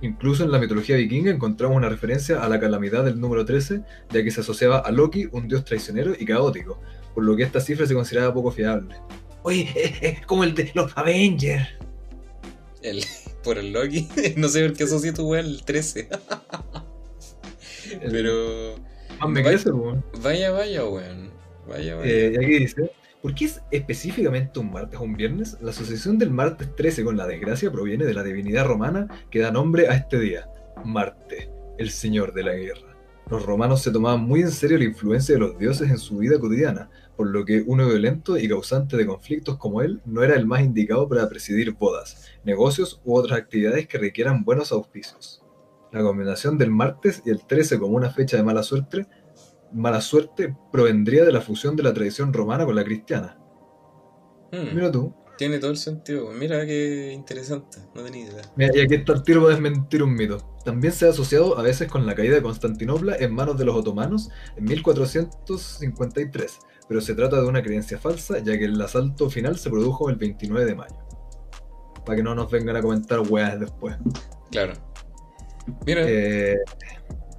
[0.00, 3.80] Incluso en la mitología vikinga encontramos una referencia a la calamidad del número 13,
[4.12, 6.80] ya que se asociaba a Loki, un dios traicionero y caótico,
[7.12, 8.94] por lo que esta cifra se consideraba poco fiable.
[9.42, 11.68] Oye, es como el de los Avengers.
[12.80, 13.04] El,
[13.42, 14.06] por el Loki,
[14.36, 16.10] no sé por qué asocia tu weá al 13.
[18.12, 18.93] Pero
[19.26, 20.04] me Vaya- crece, weón.
[20.22, 21.30] vaya, vaya, weón.
[21.68, 22.10] Vaya, vaya.
[22.10, 22.90] Eh, y aquí dice,
[23.22, 25.56] ¿Por qué es específicamente un martes o un viernes?
[25.62, 29.50] La asociación del martes 13 con la desgracia proviene de la divinidad romana que da
[29.50, 30.46] nombre a este día,
[30.84, 32.94] Marte, el señor de la guerra.
[33.30, 36.38] Los romanos se tomaban muy en serio la influencia de los dioses en su vida
[36.38, 40.44] cotidiana, por lo que uno violento y causante de conflictos como él no era el
[40.44, 45.40] más indicado para presidir bodas, negocios u otras actividades que requieran buenos auspicios.
[45.94, 49.06] La combinación del martes y el 13 como una fecha de mala suerte
[49.74, 53.38] mala suerte provendría de la fusión de la tradición romana con la cristiana.
[54.52, 55.12] Hmm, Mira tú.
[55.36, 56.30] Tiene todo el sentido.
[56.30, 57.78] Mira qué interesante.
[57.92, 58.42] No tenía idea.
[58.54, 60.38] Mira, y aquí está el tiro para desmentir un mito.
[60.64, 63.74] También se ha asociado a veces con la caída de Constantinopla en manos de los
[63.74, 69.58] otomanos en 1453, pero se trata de una creencia falsa, ya que el asalto final
[69.58, 70.96] se produjo el 29 de mayo.
[72.06, 73.96] Para que no nos vengan a comentar weas después.
[74.52, 74.74] Claro.
[75.86, 76.56] Mira, Eh,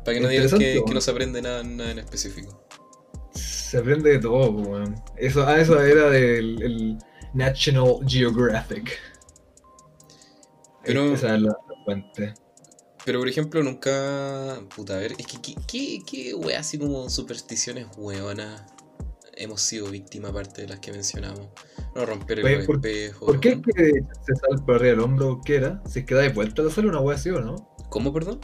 [0.04, 2.66] para que no digas que, no se aprende nada, nada en específico.
[3.34, 4.96] se aprende de todo, weón.
[5.18, 6.98] Eso, ah, eso era del el
[7.34, 8.98] National Geographic.
[10.84, 12.34] Pero- Esa es la, fuente.
[13.06, 14.60] Pero por ejemplo, nunca.
[14.76, 18.64] Puta, a ver, es que qué, qué, qué wea así como supersticiones hueonas
[19.38, 21.48] hemos sido víctimas aparte de las que mencionamos.
[21.94, 23.26] No romper el los ¿por- espejos.
[23.28, 23.62] ¿Por qué ¿no?
[23.68, 23.84] es que
[24.26, 25.42] se sale por arriba del hombro?
[25.44, 25.84] ¿Qué era?
[25.88, 27.75] Si es que da de vuelta la sal, una wea así o no?
[27.90, 28.40] ¿Cómo, perdón?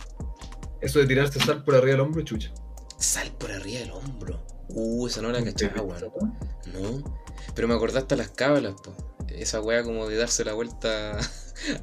[0.81, 2.51] Eso de tirarse sal por arriba del hombro, chucha.
[2.97, 4.39] Sal por arriba del hombro.
[4.69, 6.37] Uh, esa no la cachaba, weón.
[6.73, 7.19] No.
[7.55, 8.93] Pero me acordaste a las cábalas, po.
[9.29, 11.21] Esa wea como de darse la vuelta a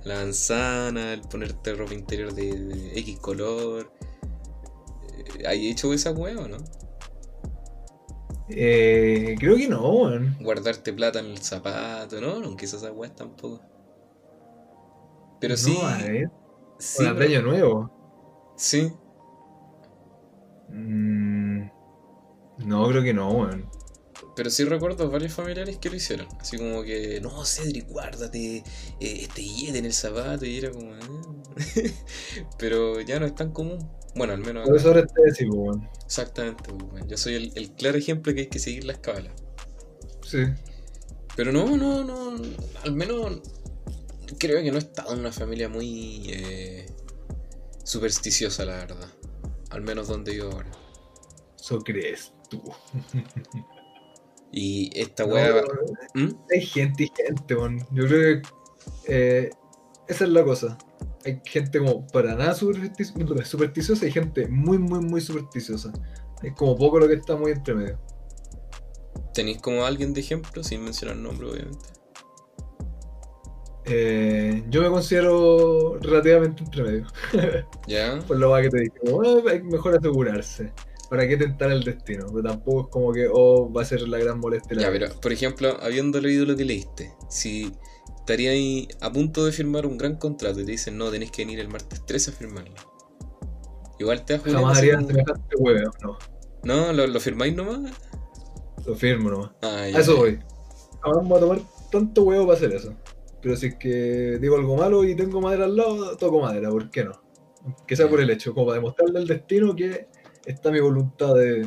[0.04, 3.92] la manzana, el ponerte ropa interior de, de X color.
[5.38, 6.58] Eh, ¿Hay hecho esa wea o no?
[8.48, 10.36] Eh, creo que no, weón.
[10.40, 12.40] Guardarte plata en el zapato, ¿no?
[12.40, 13.60] Nunca hice esas weas tampoco.
[15.40, 15.78] Pero No, sí.
[15.82, 16.30] a ver,
[16.78, 17.90] sí, Con el año nuevo.
[18.56, 18.92] sí.
[20.70, 21.68] Mm,
[22.58, 23.68] no, creo que no, weón.
[24.36, 26.26] Pero sí recuerdo varios familiares que lo hicieron.
[26.38, 28.64] Así como que, no, Cedric, guárdate eh,
[29.00, 30.44] este billete en el zapato.
[30.46, 30.98] Y era como, "Ah".
[32.58, 33.78] Pero ya no es tan común.
[34.14, 35.88] Bueno, al menos Por eso ahora te weón.
[36.04, 37.08] Exactamente, pues, weón.
[37.08, 39.32] yo soy el, el claro ejemplo que hay que seguir las cabalas.
[40.22, 40.38] Sí.
[41.36, 42.42] Pero no, no, no,
[42.82, 43.40] al menos
[44.36, 46.86] creo que no he estado en una familia muy eh,
[47.84, 49.08] supersticiosa, la verdad.
[49.70, 50.70] Al menos donde yo ahora.
[51.58, 52.62] Eso crees tú.
[54.50, 55.62] Y esta No, weá...
[56.14, 56.30] ¿Mm?
[56.50, 57.78] Hay gente y gente, weón.
[57.92, 58.48] Yo creo que
[59.06, 59.50] eh,
[60.08, 60.78] esa es la cosa.
[61.24, 65.92] Hay gente como para nada superstic- supersticiosa y gente muy, muy, muy supersticiosa.
[66.42, 67.98] Es como poco lo que está muy entre medio.
[69.34, 70.64] ¿Tenéis como alguien de ejemplo?
[70.64, 71.88] Sin mencionar nombre, obviamente.
[73.90, 77.06] Eh, yo me considero relativamente entre medio.
[77.86, 78.18] ¿Ya?
[78.26, 80.72] Por lo más que te dije, como, "Ah, es mejor asegurarse.
[81.08, 82.26] ¿Para qué tentar el destino?
[82.30, 84.76] Pero tampoco es como que, oh, va a ser la gran molestia.
[84.76, 87.72] la Ya, pero por ejemplo, habiendo leído lo que leíste, si
[88.18, 91.42] estaría ahí a punto de firmar un gran contrato y te dicen, no, tenés que
[91.46, 92.74] venir el martes 13 a firmarlo.
[93.98, 96.18] Igual te das una Jamás así haría como- semejante huevo, no.
[96.64, 97.90] No, ¿lo, lo firmáis nomás?
[98.84, 99.50] Lo firmo nomás.
[99.62, 100.18] Ah, A eso ya.
[100.20, 100.38] voy.
[101.02, 102.92] Jamás me voy a tomar tanto huevo para hacer eso.
[103.48, 106.90] Pero si es que digo algo malo y tengo madera al lado, toco madera, ¿por
[106.90, 107.18] qué no?
[107.86, 110.08] Que sea por el hecho, como para demostrarle al destino que
[110.44, 111.66] está mi voluntad de,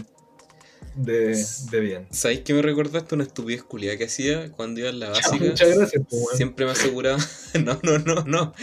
[0.93, 2.07] de, de bien.
[2.11, 5.43] ¿Sabéis que me recordaste una estupidez culiada que hacía cuando iba en la básica?
[5.43, 6.23] Muchas gracias, pues.
[6.35, 7.17] Siempre me aseguraba.
[7.65, 8.53] no, no, no, no.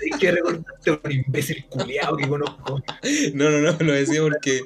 [0.00, 2.80] Hay que recordarte a un imbécil culiado que conozco.
[3.34, 4.60] No, no, no, lo decía porque.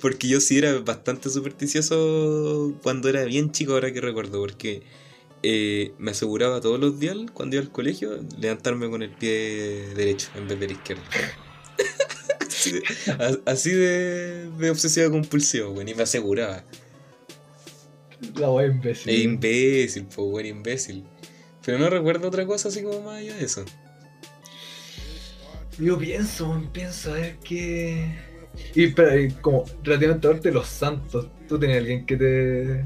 [0.00, 4.40] porque yo sí era bastante supersticioso cuando era bien chico, ahora que recuerdo.
[4.40, 4.82] Porque
[5.42, 10.28] eh, me aseguraba todos los días, cuando iba al colegio, levantarme con el pie derecho
[10.36, 11.02] en vez del izquierdo.
[12.40, 16.64] así de, a- así de, de obsesiva compulsiva, güey, y me aseguraba.
[18.36, 19.08] La wea imbécil.
[19.10, 21.04] E imbécil, pues, güey, imbécil.
[21.64, 23.64] Pero no recuerdo otra cosa así como más allá de eso.
[25.78, 28.14] Yo pienso, weón, pienso a ver qué.
[28.74, 32.84] Y espera, y como relativamente de los santos, ¿tú tenías alguien que te.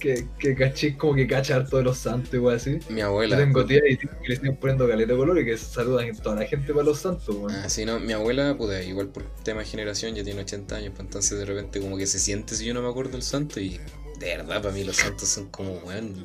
[0.00, 2.78] Que, que cachis como que cacha harto de los santos y así?
[2.88, 3.36] Mi Yo abuela.
[3.36, 6.36] tengo tías y que le siguen poniendo caleta de color y que saludan a toda
[6.36, 7.52] la gente para los santos, weón.
[7.54, 10.92] Ah, sí, no, mi abuela, puta, igual por tema de generación ya tiene 80 años,
[10.96, 13.60] pues entonces de repente como que se siente si yo no me acuerdo del santo
[13.60, 13.78] y
[14.18, 16.24] de verdad para mí los santos son como, weón,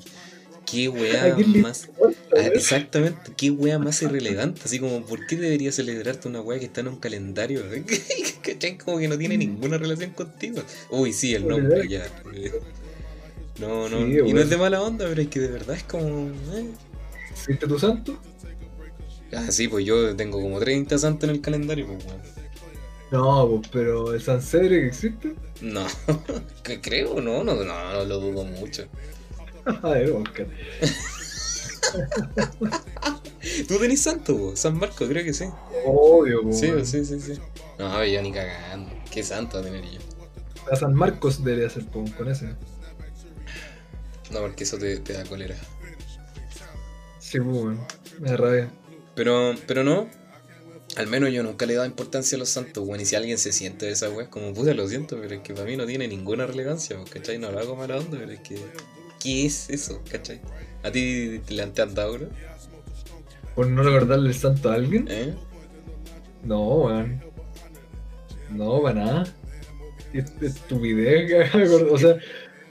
[0.66, 1.90] qué weá ¿A quién le más...
[2.36, 6.66] Ah, exactamente, qué weá más irrelevante, así como, ¿por qué debería celebrarte una weá que
[6.66, 7.64] está en un calendario?
[8.44, 8.78] ¿Cachai?
[8.78, 10.62] Como que no tiene ninguna relación contigo.
[10.90, 12.06] Uy, sí, el nombre, ya.
[13.60, 15.84] No, no, Sí, y no es de mala onda, pero es que de verdad es
[15.84, 16.30] como...
[16.54, 16.70] eh.
[17.48, 18.18] ¿Viste tu santo?
[19.34, 22.22] Ah, sí, pues yo tengo como 30 santos en el calendario, pues weón.
[23.12, 25.36] No, pues, pero el San Cedric existe.
[25.62, 25.86] No,
[26.64, 28.86] que creo, no, no, no, no lo dudo mucho.
[29.66, 30.48] A ver, Oscar.
[33.68, 34.56] ¿Tú tenés santo, po?
[34.56, 35.46] San Marcos, creo que sí.
[35.86, 36.60] Obvio, pues.
[36.60, 37.34] Sí, sí, sí, sí.
[37.78, 38.92] No, yo ni cagando.
[39.12, 40.00] ¿Qué santo a tener yo?
[40.72, 42.56] A San Marcos debería ser pues, con ese.
[44.32, 45.56] No, porque eso te, te da cólera.
[47.20, 47.78] Sí, pues.
[48.20, 48.70] Me da rabia.
[49.16, 50.10] Pero, pero no.
[50.98, 53.02] Al menos yo nunca le he dado importancia a los santos, weón.
[53.02, 55.54] Y si alguien se siente de esa es como puta, lo siento, pero es que
[55.54, 57.38] para mí no tiene ninguna relevancia, ¿cachai?
[57.38, 58.58] No lo hago mala onda, pero es que.
[59.22, 60.40] ¿Qué es eso, cachai?
[60.84, 62.30] ¿A ti te le han dado, bro?
[63.56, 65.08] ¿Por no recordarle el santo a alguien?
[65.10, 65.34] ¿Eh?
[66.44, 67.22] No, weón.
[68.52, 69.24] No, para nada.
[70.14, 71.54] Es estupidez
[71.92, 72.18] O sea,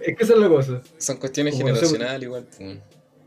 [0.07, 0.83] es que esa es la cosa.
[0.99, 2.79] Son cuestiones Como no sé, generacionales, igual, pues.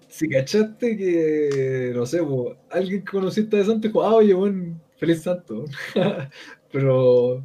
[0.10, 4.82] Si cachaste que, no sé, po, alguien que conociste de santo dijo, ah, oye, weón,
[4.98, 5.66] feliz santo.
[6.72, 7.44] Pero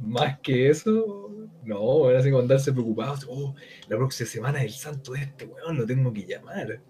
[0.00, 1.30] más que eso,
[1.64, 3.16] no, weón, así como andarse preocupado.
[3.28, 3.54] Oh,
[3.88, 6.80] la próxima semana es el santo de este, weón, lo tengo que llamar.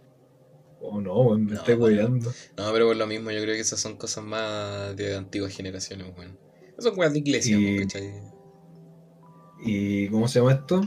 [0.81, 2.31] Oh, no, weón, me No, estoy weyando.
[2.59, 6.09] No, pero por lo mismo, yo creo que esas son cosas más de antiguas generaciones,
[6.19, 6.39] weón.
[6.73, 8.13] Esas son weas de iglesia, Y- ¿cachai?
[9.65, 10.83] ¿Y cómo se llama esto?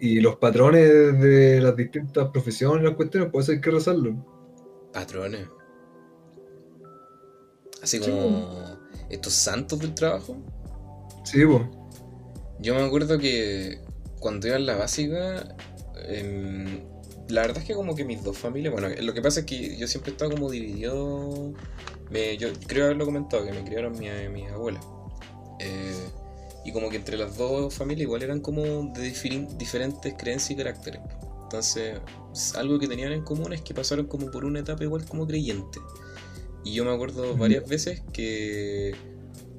[0.00, 4.14] Y los patrones de las distintas profesiones, las cuestiones, pues eso hay que rezarlo.
[4.92, 5.46] Patrones.
[7.82, 8.78] Así Sí, como
[9.10, 10.36] estos santos del trabajo.
[11.24, 11.62] Sí, pues.
[12.60, 13.78] Yo me acuerdo que
[14.18, 15.54] cuando iba en la básica,
[16.08, 16.80] em,
[17.28, 19.76] la verdad es que como que mis dos familias, bueno, lo que pasa es que
[19.76, 21.52] yo siempre he estado como dividido,
[22.10, 24.80] me, yo creo haberlo comentado, que me criaron mi, mi abuela.
[25.58, 26.08] Eh,
[26.64, 29.02] y como que entre las dos familias igual eran como de
[29.58, 31.00] diferentes creencias y caracteres.
[31.42, 31.98] Entonces,
[32.54, 35.80] algo que tenían en común es que pasaron como por una etapa igual como creyente.
[36.64, 38.94] Y yo me acuerdo varias veces que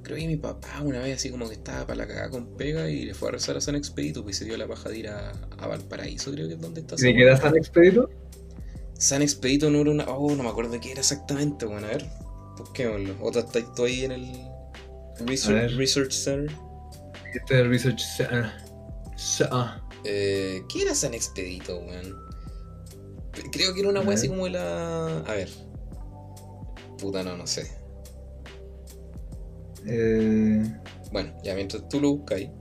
[0.04, 2.90] creo que mi papá una vez así como que estaba para la cagada con pega
[2.90, 5.08] y le fue a rezar a San Expedito, pues se dio la paja de ir
[5.10, 6.96] a, a Valparaíso, creo que es donde está.
[6.98, 8.10] ¿Y era San Expedito?
[8.98, 10.04] San Expedito no era una.
[10.06, 12.06] Oh, no me acuerdo qué era exactamente, bueno, a ver.
[12.58, 13.16] Busquémoslo.
[13.22, 14.32] Otra está ahí en el.
[15.26, 16.56] Research Center.
[17.34, 18.52] Este Research Center.
[19.16, 22.18] Sa- Eh, ¿Qué era San Expedito, weón?
[23.52, 25.18] Creo que era una A weá así como la.
[25.20, 25.50] A ver.
[26.98, 27.72] Puta, no, no sé.
[29.88, 30.64] eh,
[31.12, 32.52] Bueno, ya mientras tú lo buscas ahí.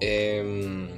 [0.00, 0.88] em,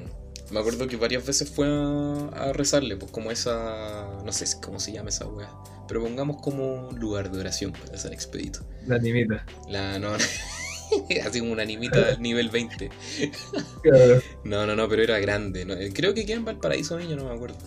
[0.51, 4.21] me acuerdo que varias veces fue a, a rezarle, pues como esa.
[4.25, 5.51] No sé cómo se llama esa weá.
[5.87, 8.61] Pero pongamos como lugar de oración para San Expedito.
[8.87, 9.45] la animita.
[9.69, 9.99] La.
[9.99, 10.11] No,
[11.27, 12.91] así como una animita al nivel 20.
[13.83, 14.23] Claro.
[14.45, 15.65] No, no, no, pero era grande.
[15.65, 15.75] ¿no?
[15.75, 17.59] Eh, Creo que queda en Valparaíso, niño, no me acuerdo.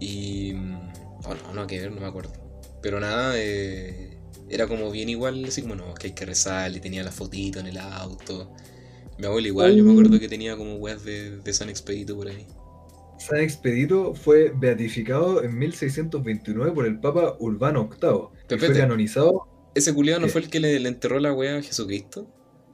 [0.00, 0.52] Y.
[0.54, 0.86] mm,
[1.28, 2.32] Oh, no, no, que ver, no me acuerdo.
[2.80, 4.16] Pero nada, eh,
[4.48, 7.58] era como bien igual, así como no, que hay que rezar, y tenía la fotito
[7.58, 8.52] en el auto.
[9.18, 12.28] Mi abuela igual, yo me acuerdo que tenía como weas de, de San Expedito por
[12.28, 12.46] ahí.
[13.18, 18.28] San Expedito fue beatificado en 1629 por el Papa Urbano VIII.
[18.56, 19.48] Y fue canonizado.
[19.74, 22.30] ¿Ese culiado no fue el que le, le enterró la wea a Jesucristo?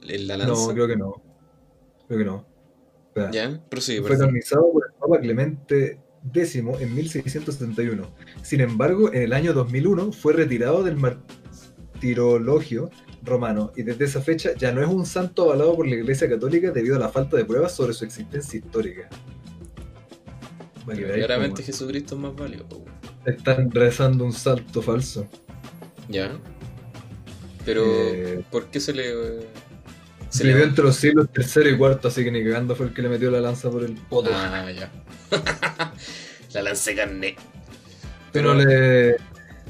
[0.07, 0.53] ¿En la lanza?
[0.53, 1.21] No, creo que no.
[2.07, 2.45] Creo que no.
[3.07, 3.31] Espera.
[3.31, 3.61] ¿Ya?
[3.69, 5.99] Prosigue, fue canonizado por el Papa Clemente
[6.33, 8.09] X en 1671.
[8.41, 12.89] Sin embargo, en el año 2001 fue retirado del martirologio
[13.23, 16.71] romano y desde esa fecha ya no es un santo avalado por la Iglesia Católica
[16.71, 19.07] debido a la falta de pruebas sobre su existencia histórica.
[20.85, 22.65] Veáis Claramente cómo Jesucristo es más válido.
[23.25, 25.27] están rezando un salto falso.
[26.09, 26.37] ¿Ya?
[27.65, 29.47] Pero, Eh, ¿por qué se le...
[30.33, 32.93] se le vivió entre los siglos tercero y cuarto, así que ni cagando fue el
[32.93, 34.31] que le metió la lanza por el poto.
[34.33, 34.91] Ah, ya.
[36.53, 37.35] la lancé carne.
[38.31, 39.17] Pero no le,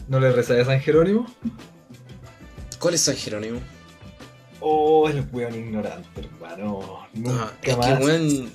[0.07, 1.25] no le rezáis a San Jerónimo.
[2.79, 3.59] ¿Cuál es San Jerónimo?
[4.61, 7.07] Oh, el weón ignorante, hermano.
[7.13, 7.87] Nunca Ah, es más.
[7.99, 8.51] que, weón,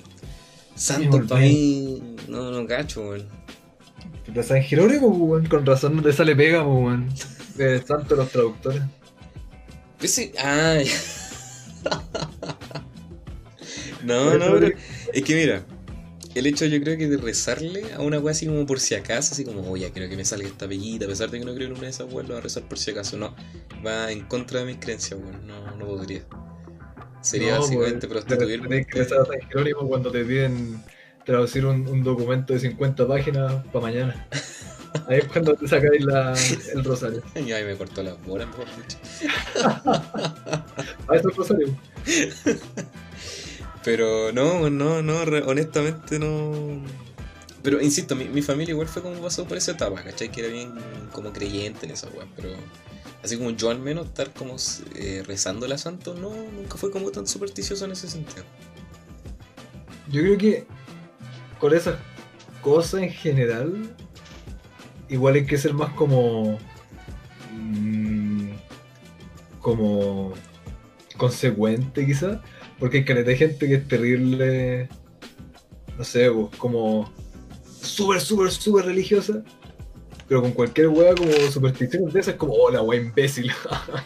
[0.75, 3.27] santo para mí, no, no cacho, weón.
[4.25, 7.09] Pero San Jerónimo, pues, weón, con razón no te sale pega, pues, weón.
[7.55, 8.81] De santo los traductores.
[10.01, 10.93] Ese, ah, ya.
[14.03, 14.71] no, no, pero
[15.13, 15.63] es que mira,
[16.35, 19.33] el hecho yo creo que de rezarle a una wea así como por si acaso,
[19.33, 21.67] así como, oye, creo que me salga esta peguita, a pesar de que no creo
[21.67, 23.35] en una de esas weas, lo voy a rezar por si acaso, no,
[23.85, 26.21] va en contra de mis creencias, weón, no, no podría.
[27.21, 28.69] Sería No, básicamente pues, prostituirme.
[28.69, 30.81] Tenés que rezar a San Jerónimo cuando te piden
[31.25, 34.27] traducir un, un documento de 50 páginas para mañana.
[35.07, 36.35] Ahí es cuando te sacáis la,
[36.73, 37.21] el rosario.
[37.35, 38.97] Y ahí me cortó las bolas, mejor dicho.
[41.07, 41.77] Ah, eso es rosario.
[43.83, 46.81] Pero no, no, no, honestamente no.
[47.61, 50.31] Pero insisto, mi, mi familia igual fue como pasó por esa etapa, ¿cachai?
[50.31, 50.73] Que era bien
[51.11, 52.49] como creyente en esa weá, pero
[53.23, 54.55] así como yo al menos estar como
[54.95, 58.43] eh, rezando la santo, no, nunca fue como tan supersticioso en ese sentido.
[60.09, 60.67] Yo creo que
[61.59, 61.97] con esas
[62.61, 63.95] cosas en general,
[65.09, 66.57] igual hay que ser más como.
[67.53, 68.49] mm,
[69.59, 70.33] como.
[71.17, 72.39] consecuente, quizás.
[72.79, 74.87] Porque hay caleta de gente que es terrible.
[75.97, 77.11] No sé, pues, como.
[77.81, 79.43] súper, súper, súper religiosa.
[80.27, 83.51] Pero con cualquier wea como supersticiones de esas, como, oh, la wea imbécil.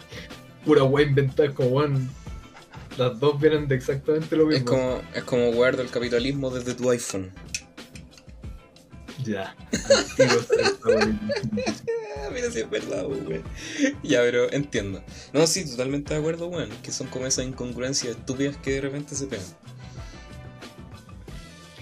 [0.64, 2.10] Pura wea inventada, como, weón.
[2.96, 4.66] Las dos vienen de exactamente lo Es mismo.
[4.66, 7.32] como, es como guarda el capitalismo desde tu iPhone.
[9.24, 9.54] Ya.
[10.86, 13.42] Ah, mira si es verdad, weón.
[14.02, 15.02] Ya, pero entiendo.
[15.32, 16.70] No, sí, totalmente de acuerdo, weón.
[16.82, 19.44] Que son como esas incongruencias estúpidas que de repente se pegan.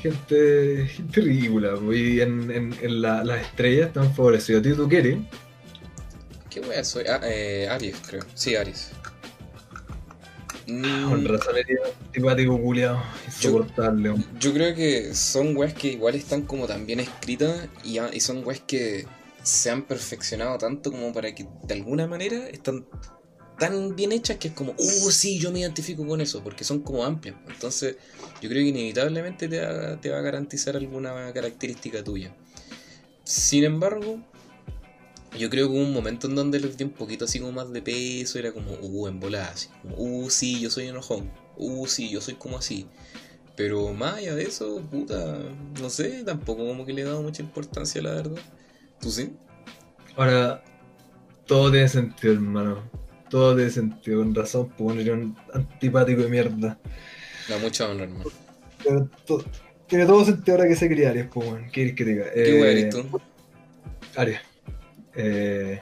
[0.03, 4.13] gente, gente ridícula, y en, en, en la- las estrellas están.
[4.57, 5.19] ¿A ti tú quieres?
[6.51, 7.05] ¿Qué wea soy?
[7.07, 8.23] Ah, eh, Aries, creo.
[8.35, 8.91] Sí, Aries.
[10.73, 11.55] Mm, Con razón
[12.07, 14.15] antipático culiado, insoportable.
[14.41, 18.45] Yo creo que son weas que igual están como tan bien escritas y, y son
[18.45, 19.07] weas que
[19.43, 22.87] se han perfeccionado tanto como para que de alguna manera están
[23.59, 26.81] tan bien hechas que es como, uh, sí, yo me identifico con eso, porque son
[26.81, 27.37] como amplias.
[27.49, 27.97] Entonces,
[28.41, 32.35] yo creo que inevitablemente te va, te va a garantizar alguna característica tuya.
[33.25, 34.19] Sin embargo,
[35.39, 37.73] yo creo que hubo un momento en donde les di un poquito así como más
[37.73, 41.87] de peso, era como, uh, en volada, así, como, uh, sí, yo soy enojón, uh,
[41.87, 42.87] sí, yo soy como así.
[43.57, 45.39] Pero más allá de eso, puta,
[45.81, 48.41] no sé, tampoco como que le he dado mucha importancia, la verdad.
[49.01, 49.33] ¿Tú sí?
[50.17, 50.63] Ahora,
[51.47, 52.83] todo tiene sentido, hermano.
[53.31, 56.79] Todo tiene sentido, con razón, eres un antipático de mierda.
[57.49, 58.25] Da mucha honra, hermano.
[58.83, 59.45] Pero to-
[59.89, 62.25] tiene todo sentido ahora que se cría Aries, pues bueno, ¿qué quieres que te diga?
[62.33, 63.21] ¿Qué Eh, eres tú?
[64.17, 64.41] Aries.
[65.15, 65.81] Eh,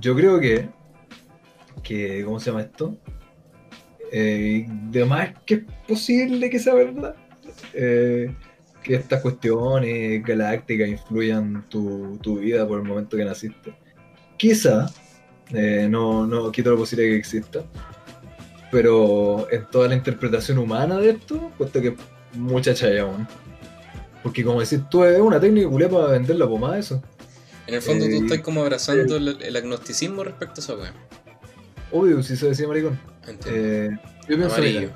[0.00, 0.68] yo creo que,
[1.82, 2.24] que.
[2.24, 2.96] ¿Cómo se llama esto?
[4.12, 7.14] Eh, de más que es posible que sea verdad.
[7.74, 8.34] eh,
[8.82, 13.74] que estas cuestiones galácticas influyan tu, tu vida por el momento que naciste.
[14.36, 14.86] Quizá,
[15.52, 17.62] eh, no, no quito la posibilidad que exista,
[18.70, 21.94] pero en toda la interpretación humana de esto, puesto que
[22.34, 23.26] mucha chaya aún.
[24.22, 27.02] Porque como decís tú, es una técnica culia para vender la pomada eso.
[27.70, 30.92] En el fondo eh, tú estás como abrazando el, el agnosticismo respecto a esa wea.
[31.92, 32.98] Obvio, si se decía maricón.
[33.26, 33.60] Entiendo.
[33.60, 33.90] Eh,
[34.28, 34.90] yo pienso, Amarillo.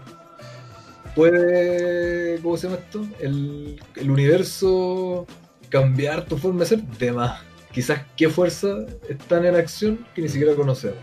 [1.15, 3.07] puede, ¿cómo se llama esto?
[3.21, 5.27] El, el universo
[5.69, 7.41] cambiar tu forma de ser, de más.
[7.73, 8.69] Quizás qué fuerza
[9.09, 10.99] están en acción que ni siquiera conocemos.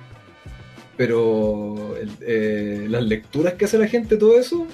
[0.98, 4.68] Pero el- eh, las lecturas que hace la gente, todo eso,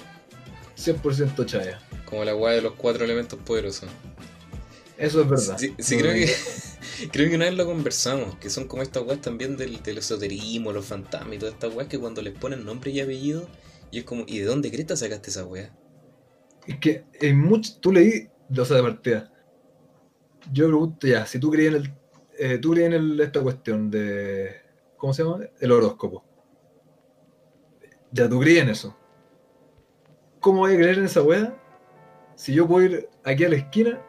[0.76, 1.80] 100% chaya.
[2.04, 3.88] Como la wea de los cuatro elementos poderosos.
[4.96, 5.58] Eso es verdad.
[5.58, 6.26] Sí, sí, No, creo que
[7.06, 10.84] creo que una vez lo conversamos, que son como estas weas también del, esoterismo, los
[10.84, 13.48] fantasmas y todas estas weas que cuando les ponen nombre y apellido,
[13.90, 15.74] y es como, ¿y de dónde creta sacaste esa wea?
[16.66, 18.28] Es que en mucho, tú leí,
[18.64, 19.32] sea, de partida.
[20.52, 21.94] Yo pregunto ya, si tú creías en el,
[22.38, 24.56] eh, tú creías en el- esta cuestión de,
[24.96, 25.44] ¿cómo se llama?
[25.60, 26.24] El horóscopo.
[28.12, 28.96] Ya, tú creías en eso.
[30.40, 31.56] ¿Cómo voy a creer en esa wea?
[32.36, 34.00] Si yo puedo ir aquí a la esquina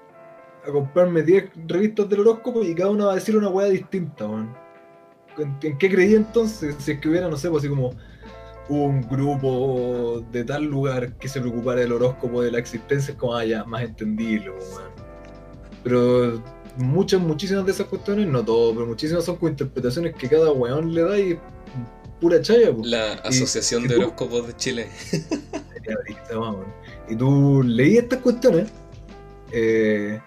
[0.69, 4.25] a comprarme 10 revistas del horóscopo y cada una va a decir una wea distinta.
[5.37, 6.75] ¿En, en qué creía entonces?
[6.79, 7.93] Si es que hubiera, no sé, pues así como
[8.69, 13.35] un grupo de tal lugar que se preocupara del horóscopo de la existencia, es como,
[13.35, 14.91] ah, ya, más entendible, weón.
[15.83, 16.43] Pero
[16.77, 20.93] muchas, muchísimas de esas cuestiones, no todo, pero muchísimas son con interpretaciones que cada weón
[20.93, 21.39] le da y
[22.21, 22.87] pura chaya, pues.
[22.87, 24.87] La Asociación y de Horóscopos de Chile.
[27.09, 28.69] Y tú leí estas cuestiones,
[29.51, 30.21] eh,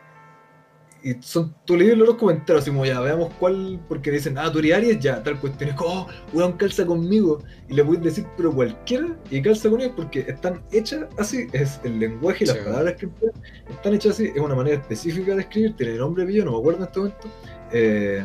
[1.05, 4.61] y son, tú leí los comentarios, así como ya, veamos cuál, porque dicen, ah, tú
[4.61, 8.27] eres Aries, ya, tal cuestión, es como, oh, weón, calza conmigo, y le puedes decir,
[8.37, 12.57] pero cualquiera, y calza con ellos porque están hechas así, es el lenguaje y las
[12.57, 12.63] Sí.
[12.65, 13.33] palabras que emplean,
[13.69, 16.79] están hechas así, es una manera específica de escribir, tiene nombre pillo, no me acuerdo
[16.81, 17.29] en este momento,
[17.73, 18.25] eh,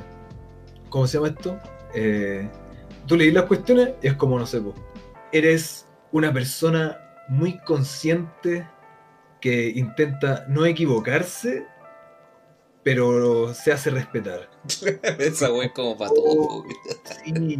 [0.90, 1.60] ¿cómo se llama esto?
[1.96, 2.48] Eh,
[3.08, 4.74] tú leí las cuestiones y es como, no sé, po,
[5.32, 6.98] eres una persona
[7.30, 8.68] muy consciente
[9.42, 11.66] que intenta no equivocarse,
[12.88, 14.50] pero se hace respetar.
[15.20, 16.64] Esa wea es como para todo.
[17.26, 17.60] Sí,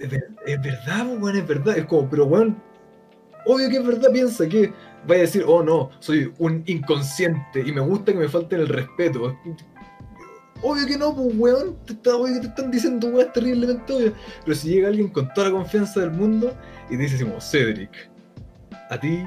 [0.00, 1.76] es, ver- es verdad, weón, es verdad.
[1.76, 2.56] Es como, pero weón,
[3.44, 4.72] obvio que es verdad, piensa que
[5.06, 8.68] vaya a decir, oh no, soy un inconsciente y me gusta que me falten el
[8.68, 9.36] respeto.
[10.62, 14.12] Obvio que no, pues weón, te, está- obvio que te están diciendo weas terriblemente obvias.
[14.46, 16.56] Pero si llega alguien con toda la confianza del mundo
[16.88, 17.90] y te dice como, Cedric,
[18.88, 19.24] a ti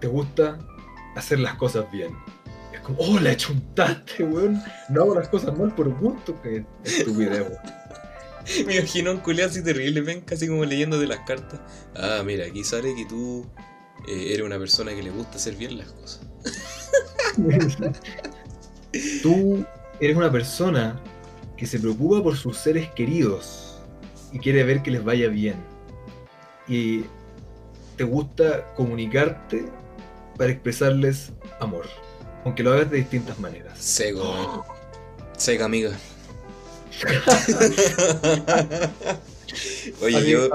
[0.00, 0.58] te gusta
[1.16, 2.16] hacer las cosas bien.
[2.88, 4.62] Como, oh, la chuntaste, weón.
[4.88, 7.58] No hago las cosas mal por gusto, que estupidez, weón.
[8.66, 11.60] Me imagino un culiao así terrible, ven, casi como leyendo de las cartas.
[11.94, 13.46] Ah, mira, aquí sale que tú
[14.08, 16.20] eh, eres una persona que le gusta hacer bien las cosas.
[19.22, 19.64] Tú
[20.00, 20.98] eres una persona
[21.58, 23.78] que se preocupa por sus seres queridos
[24.32, 25.56] y quiere ver que les vaya bien.
[26.66, 27.04] Y
[27.96, 29.66] te gusta comunicarte
[30.38, 31.86] para expresarles amor,
[32.44, 33.78] aunque lo hagas de distintas maneras.
[33.78, 34.62] Seco, weón.
[35.36, 35.92] Seca, amiga.
[40.02, 40.48] Oye, Amigo-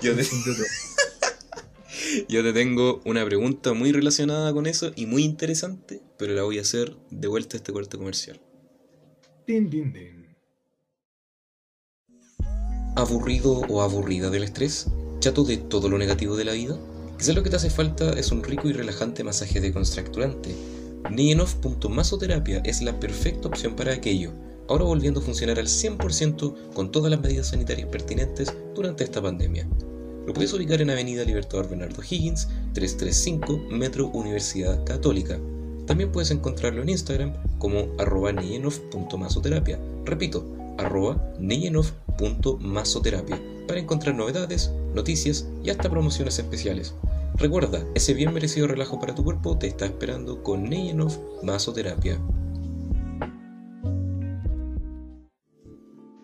[0.00, 0.24] yo, te,
[2.28, 6.58] yo te tengo una pregunta muy relacionada con eso y muy interesante, pero la voy
[6.58, 8.40] a hacer de vuelta a este corte comercial.
[9.46, 10.36] Din, din, din.
[12.96, 14.86] ¿Aburrido o aburrida del estrés?
[15.20, 16.76] ¿Chato de todo lo negativo de la vida?
[17.22, 20.56] Quizás lo que te hace falta es un rico y relajante masaje decontracturante.
[21.08, 24.32] Nienov.masoterapia es la perfecta opción para aquello,
[24.68, 29.68] ahora volviendo a funcionar al 100% con todas las medidas sanitarias pertinentes durante esta pandemia.
[30.26, 35.38] Lo puedes ubicar en Avenida Libertador Bernardo Higgins, 335 Metro Universidad Católica.
[35.86, 38.32] También puedes encontrarlo en Instagram como arroba.
[40.04, 40.44] Repito,
[40.76, 41.34] arroba
[43.68, 46.96] para encontrar novedades, noticias y hasta promociones especiales.
[47.36, 52.20] Recuerda, ese bien merecido relajo para tu cuerpo te está esperando con Nienov Masoterapia.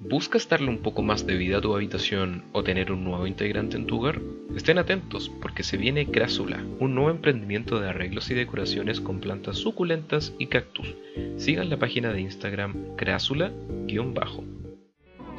[0.01, 3.77] ¿Buscas darle un poco más de vida a tu habitación o tener un nuevo integrante
[3.77, 4.21] en tu hogar?
[4.57, 9.59] Estén atentos porque se viene Crásula, un nuevo emprendimiento de arreglos y decoraciones con plantas
[9.59, 10.95] suculentas y cactus.
[11.37, 14.45] Sigan la página de Instagram Crásula-bajo.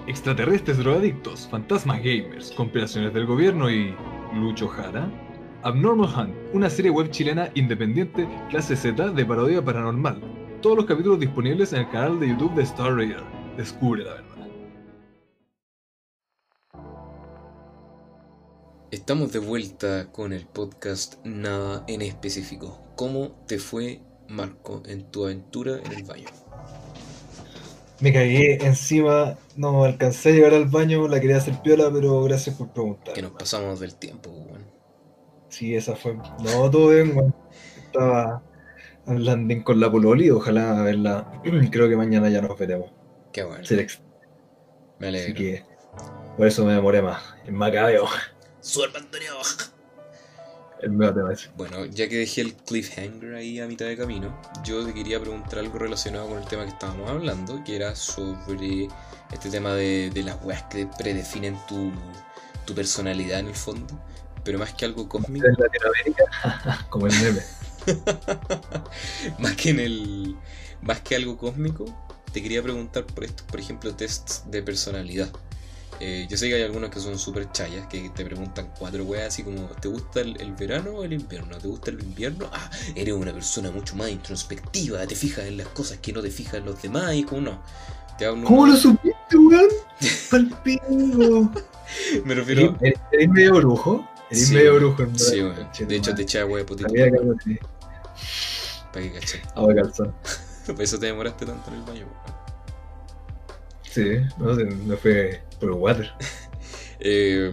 [0.08, 3.94] Extraterrestres drogadictos, fantasmas gamers, conspiraciones del gobierno y.
[4.34, 5.10] Lucho Jara.
[5.62, 10.22] Abnormal Hunt, una serie web chilena independiente clase Z de parodia paranormal.
[10.62, 13.22] Todos los capítulos disponibles en el canal de YouTube de Star Raider.
[13.58, 14.30] Descubre la verdad.
[18.92, 22.82] Estamos de vuelta con el podcast Nada en específico.
[22.96, 26.30] ¿Cómo te fue, Marco, en tu aventura en el baño?
[28.00, 32.56] Me cagué encima, no alcancé a llegar al baño, la quería hacer piola, pero gracias
[32.56, 33.14] por preguntar.
[33.14, 34.69] Que nos pasamos del tiempo, weón.
[35.50, 36.16] Sí, esa fue.
[36.40, 37.34] No, todo bien.
[37.78, 38.44] Estaba
[39.06, 41.32] hablando con la Pololi, ojalá verla.
[41.72, 42.92] Creo que mañana ya nos veremos.
[43.32, 43.68] Qué bueno.
[45.00, 45.36] Me Así alegro.
[45.36, 45.66] que
[46.38, 47.22] por eso me demoré más.
[47.46, 48.06] En Macabeo,
[48.62, 49.34] ¡Suerte, Antonio!
[50.82, 51.50] el medio tema ese.
[51.56, 55.60] Bueno, ya que dejé el cliffhanger ahí a mitad de camino, yo te quería preguntar
[55.60, 58.88] algo relacionado con el tema que estábamos hablando, que era sobre
[59.32, 61.92] este tema de, de las weas que predefinen tu,
[62.66, 64.00] tu personalidad en el fondo,
[64.50, 67.42] pero más que algo cósmico, En Latinoamérica, como el meme.
[69.38, 70.36] más que en el
[70.82, 71.86] más que algo cósmico,
[72.34, 75.30] te quería preguntar por estos, por ejemplo, tests de personalidad.
[76.00, 79.28] Eh, yo sé que hay algunos que son súper chayas, que te preguntan cuatro weas
[79.28, 81.56] así como, ¿te gusta el, el verano o el invierno?
[81.60, 82.50] ¿Te gusta el invierno?
[82.52, 86.32] Ah, eres una persona mucho más introspectiva, te fijas en las cosas que no te
[86.32, 87.62] fijas en los demás y como no.
[88.18, 89.70] Te hablo ¿Cómo lo supiste, weón?
[90.32, 91.52] Palpingo.
[92.26, 92.76] Me refiero...
[92.82, 94.09] ¿Eres eres medio brujo?
[94.30, 95.68] Eres Sí, medio brujo, en Sí, weón.
[95.88, 96.90] De hecho, te echaba wea de potito.
[96.90, 97.18] Sabía que.
[98.94, 99.42] Para que caché.
[99.56, 100.16] Agua calzón.
[100.66, 102.06] Por eso te demoraste tanto en el baño.
[102.06, 102.40] weón.
[103.92, 104.54] Sí, no
[104.86, 106.12] me fue por water.
[107.02, 107.50] Eh,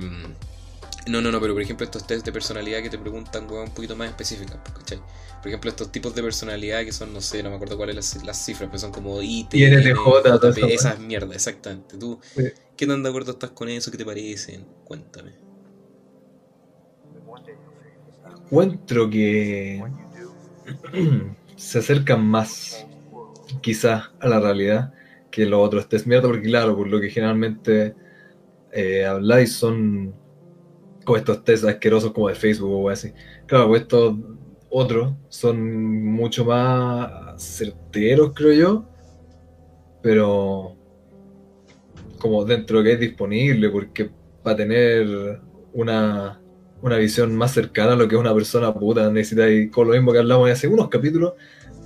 [1.06, 3.70] no, no, no, pero por ejemplo estos test de personalidad que te preguntan weón, un
[3.74, 4.98] poquito más específicas, ¿cachai?
[5.38, 8.24] Por ejemplo, estos tipos de personalidad que son, no sé, no me acuerdo cuáles las,
[8.24, 11.96] las cifras, pero son como IT, INTJ, esas mierdas, exactamente.
[11.96, 12.42] ¿Tú Sí.
[12.76, 13.92] qué tan de acuerdo estás con eso?
[13.92, 14.66] ¿Qué te parecen?
[14.82, 15.45] Cuéntame.
[18.46, 19.82] Encuentro que
[21.56, 22.86] se acercan más,
[23.60, 24.92] quizás, a la realidad
[25.30, 27.94] que los otros test mierda, porque claro, por lo que generalmente
[28.72, 30.14] eh, habláis son
[31.04, 33.12] como estos test asquerosos como de Facebook o así.
[33.46, 34.16] Claro, pues estos
[34.70, 38.88] otros son mucho más certeros, creo yo,
[40.02, 40.76] pero
[42.18, 44.10] como dentro de que es disponible, porque
[44.42, 45.40] para tener
[45.72, 46.40] una,
[46.82, 50.12] una visión más cercana a lo que es una persona puta, necesitáis, con lo mismo
[50.12, 51.34] que hablamos hace unos capítulos,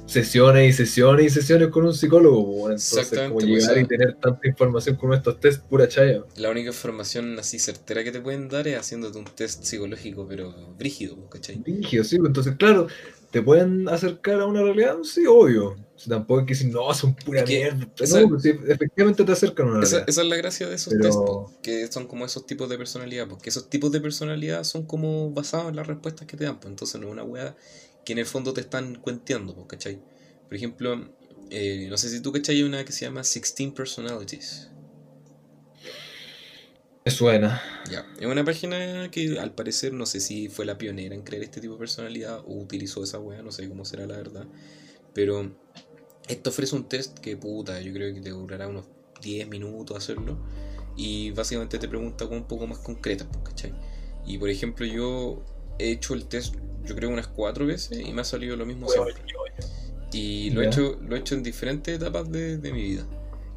[0.07, 2.43] sesiones y sesiones y sesiones con un psicólogo.
[2.43, 6.25] bueno, Entonces, como pues, llegar y tener tanta información con estos test, pura chaya.
[6.37, 10.53] La única información así certera que te pueden dar es haciéndote un test psicológico, pero
[10.77, 11.63] brígido, pues, ¿cachai?
[11.65, 12.89] Rígido, sí, pues, entonces, claro,
[13.31, 14.97] ¿te pueden acercar a una realidad?
[15.05, 15.77] Sí, obvio.
[15.97, 17.87] Si tampoco es que si no, son pura mierda.
[17.99, 20.05] esa- No, pues, sí, efectivamente te acercan a una realidad.
[20.09, 22.79] esa es la gracia de esos Pero- test, po, que son como esos tipos de
[22.79, 26.59] personalidad, porque esos tipos de personalidad son como basados en las respuestas que te dan,
[26.59, 27.55] pues entonces no es una weá
[28.05, 30.01] que en el fondo te están cuenteando, ¿cachai?
[30.49, 31.09] Por ejemplo,
[31.51, 34.71] eh, no sé si tú cachai una que se llama 16 Personalities.
[37.11, 37.61] Me suena.
[37.91, 41.43] Ya, es una página que al parecer no sé si fue la pionera en crear
[41.43, 44.47] este tipo de personalidad o utilizó esa wea, no sé cómo será la verdad.
[45.13, 45.51] Pero
[46.29, 48.85] esto ofrece un test que puta, yo creo que te durará unos
[49.23, 50.39] 10 minutos hacerlo.
[50.97, 53.75] Y básicamente te pregunta con un poco más concretas, pues, ¿cachai?
[54.25, 55.43] Y por ejemplo, yo
[55.81, 56.55] he hecho el test,
[56.85, 59.15] yo creo unas 4 veces y me ha salido lo mismo siempre.
[60.13, 63.05] Y lo he, hecho, lo he hecho en diferentes etapas de, de mi vida.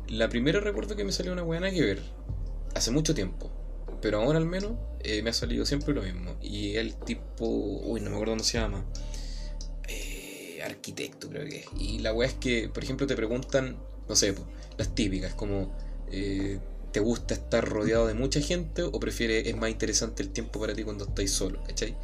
[0.08, 1.99] La primera recuerdo que me salió una buena que ver.
[2.76, 3.50] Hace mucho tiempo.
[4.02, 6.36] Pero ahora al menos eh, me ha salido siempre lo mismo.
[6.42, 7.46] Y el tipo...
[7.48, 8.86] Uy, no me acuerdo cómo se llama.
[9.88, 11.66] Eh, arquitecto creo que es.
[11.80, 14.34] Y la weá es que, por ejemplo, te preguntan, no sé,
[14.78, 15.76] las típicas, como...
[16.12, 16.60] eh,
[16.92, 20.76] ¿Te gusta estar rodeado de mucha gente o prefieres, es más interesante el tiempo para
[20.76, 21.96] ti cuando estáis solo, ¿cachai?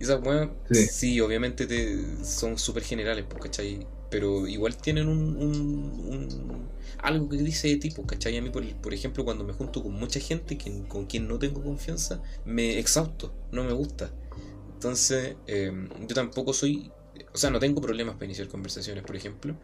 [0.00, 0.86] Y esas weas, Sí.
[0.86, 3.86] sí, obviamente te, son súper generales, pues, ¿cachai?
[4.10, 8.36] Pero igual tienen un, algo que dice de tipo, ¿cachai?
[8.38, 11.38] A mí, por, por ejemplo, cuando me junto con mucha gente que, con quien no
[11.38, 14.10] tengo confianza, me exhausto, no me gusta.
[14.74, 15.72] Entonces, eh,
[16.06, 16.90] yo tampoco soy,
[17.32, 19.56] o sea, no tengo problemas para iniciar conversaciones, por ejemplo,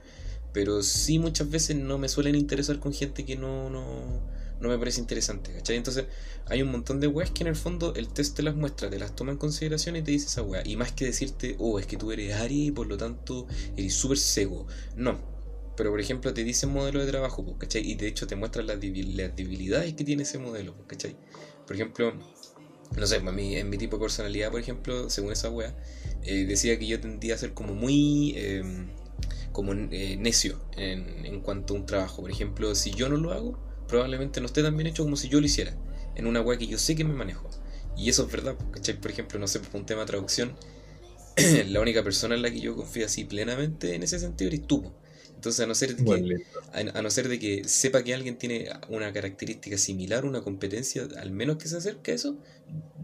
[0.53, 4.20] pero sí muchas veces no me suelen interesar con gente que no, no,
[4.61, 5.76] no me parece interesante, ¿cachai?
[5.76, 6.07] Entonces,
[6.46, 8.98] hay un montón de weas que en el fondo el test te las muestra, te
[8.98, 10.62] las toma en consideración y te dice esa wea.
[10.64, 13.46] Y más que decirte, oh, es que tú eres Aries y por lo tanto
[13.76, 14.66] eres súper cego.
[14.96, 15.18] No.
[15.76, 17.90] Pero por ejemplo te dice modelo de trabajo, pues, ¿cachai?
[17.90, 21.16] Y de hecho te muestra las, debil- las debilidades que tiene ese modelo, pues, ¿cachai?
[21.66, 22.14] Por ejemplo,
[22.96, 25.76] no sé, a mí, en mi tipo de personalidad, por ejemplo, según esa wea,
[26.22, 28.34] eh, decía que yo tendía a ser como muy...
[28.36, 28.86] eh,
[29.50, 32.22] como eh, necio en, en cuanto a un trabajo.
[32.22, 33.57] Por ejemplo, si yo no lo hago,
[33.95, 35.74] probablemente no esté tan bien hecho como si yo lo hiciera.
[36.14, 37.49] En una wea que yo sé que me manejo.
[37.97, 39.01] Y eso es verdad, pues, ¿cachai?
[39.01, 40.57] Por ejemplo, no sé, por un tema de traducción,
[41.68, 44.92] la única persona en la que yo confío así plenamente en ese sentido eres tú.
[45.34, 46.61] Entonces, a no ser de que, Bueno, listo.
[46.72, 51.07] a, a no ser de que sepa que alguien tiene una característica similar, una competencia,
[51.18, 52.38] al menos que se acerque a eso,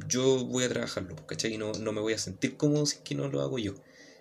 [0.08, 1.54] yo voy a trabajarlo, pues, ¿cachai?
[1.54, 3.74] Y no, no me voy a sentir cómodo si es que no lo hago yo,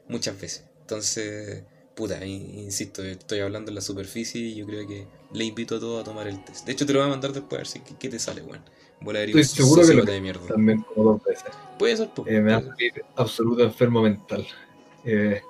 [0.08, 0.66] muchas veces.
[0.82, 1.64] Entonces,
[1.96, 5.80] puta, in- insisto, estoy hablando en la superficie y yo creo que le invito a
[5.80, 6.66] todos a tomar el test.
[6.66, 8.62] De hecho, te lo voy a mandar después a ver si, qué, te sale, weón.
[9.02, 10.46] Bola de Estoy seguro que lo de mierda.
[10.48, 11.46] También como dos veces.
[11.78, 12.28] Puede ser, pues.
[12.28, 14.46] Eh, me va a salir absoluto enfermo mental.
[15.06, 15.42] Eh,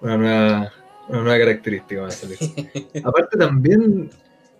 [0.00, 0.72] una, nueva,
[1.08, 2.38] una nueva característica me va a salir.
[3.04, 4.10] Aparte también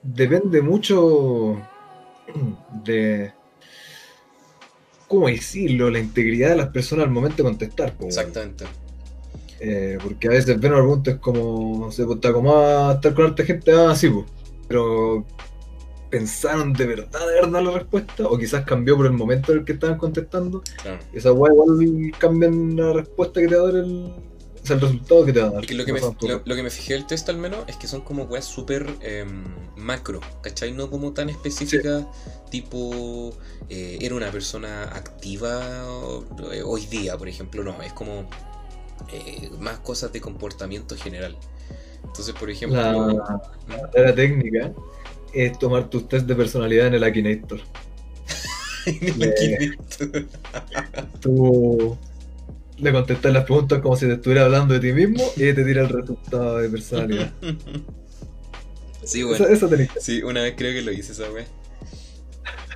[0.02, 1.56] depende mucho
[2.84, 3.32] de,
[5.08, 5.90] ¿cómo decirlo?
[5.90, 7.94] La integridad de las personas al momento de contestar.
[8.00, 8.64] Exactamente.
[9.60, 10.72] Eh, porque a veces ven
[11.06, 14.26] es como, se pues, está como a estar con harta gente, ah, sí, pues.
[14.68, 15.24] Pero
[16.10, 19.64] pensaron de verdad, de verdad la respuesta, o quizás cambió por el momento en el
[19.64, 20.62] que estaban contestando.
[20.80, 21.00] Claro.
[21.12, 24.14] Esa weá igual cambian la respuesta que te va a dar el.
[24.62, 25.62] O sea, el resultado que te va a dar.
[25.62, 26.42] Es que lo que, me, No son lo, pocas.
[26.46, 29.44] lo que me fijé del test al menos es que son como weas súper em,
[29.76, 30.72] macro, ¿cachai?
[30.72, 32.04] No como tan específicas,
[32.48, 33.36] tipo,
[33.68, 35.84] eh, era una persona activa
[36.52, 38.30] eh, hoy día, por ejemplo, no, es como
[39.12, 41.36] eh, más cosas de comportamiento general.
[42.14, 44.72] Entonces, por ejemplo, La, la técnica
[45.32, 47.60] es tomar tus test de personalidad en el Akinator.
[51.20, 51.98] Tú
[52.78, 55.82] le contestas las preguntas como si te estuviera hablando de ti mismo y te tira
[55.82, 57.32] el resultado de personalidad.
[59.02, 59.46] sí, bueno.
[59.46, 59.94] Esa técnica.
[59.98, 61.46] Sí, una vez creo que lo hice esa wea.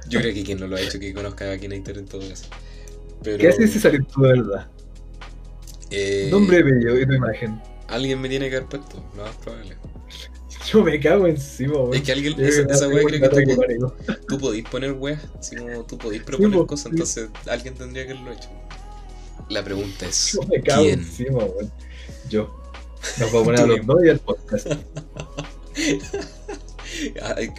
[0.08, 2.46] Yo creo que quien no lo ha hecho que conozca a Akinator en todo caso.
[3.22, 4.66] Pero, ¿Qué haces si salir tú de verdad?
[5.90, 7.60] eh, Nombre, apellido y tu imagen.
[7.88, 9.76] Alguien me tiene que haber puesto, lo más probable.
[10.70, 11.94] Yo me cago encima, weón.
[11.94, 13.96] Es que alguien, esa, wea creo que tú, po- pánico.
[14.28, 16.90] tú podís poner weas, así como tú podís proponer po, cosas, sí.
[16.90, 18.48] entonces alguien tendría que haberlo hecho.
[19.48, 20.98] La pregunta es, Yo me cago ¿quién?
[21.00, 21.72] encima, weón.
[22.28, 22.54] Yo.
[23.18, 24.68] Nos vamos a poner a los dos y al podcast.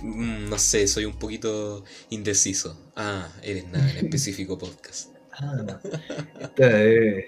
[0.01, 2.77] Mm, no sé, soy un poquito indeciso.
[2.95, 5.11] Ah, eres nada en específico podcast.
[5.31, 5.79] Ah,
[6.41, 7.25] esta es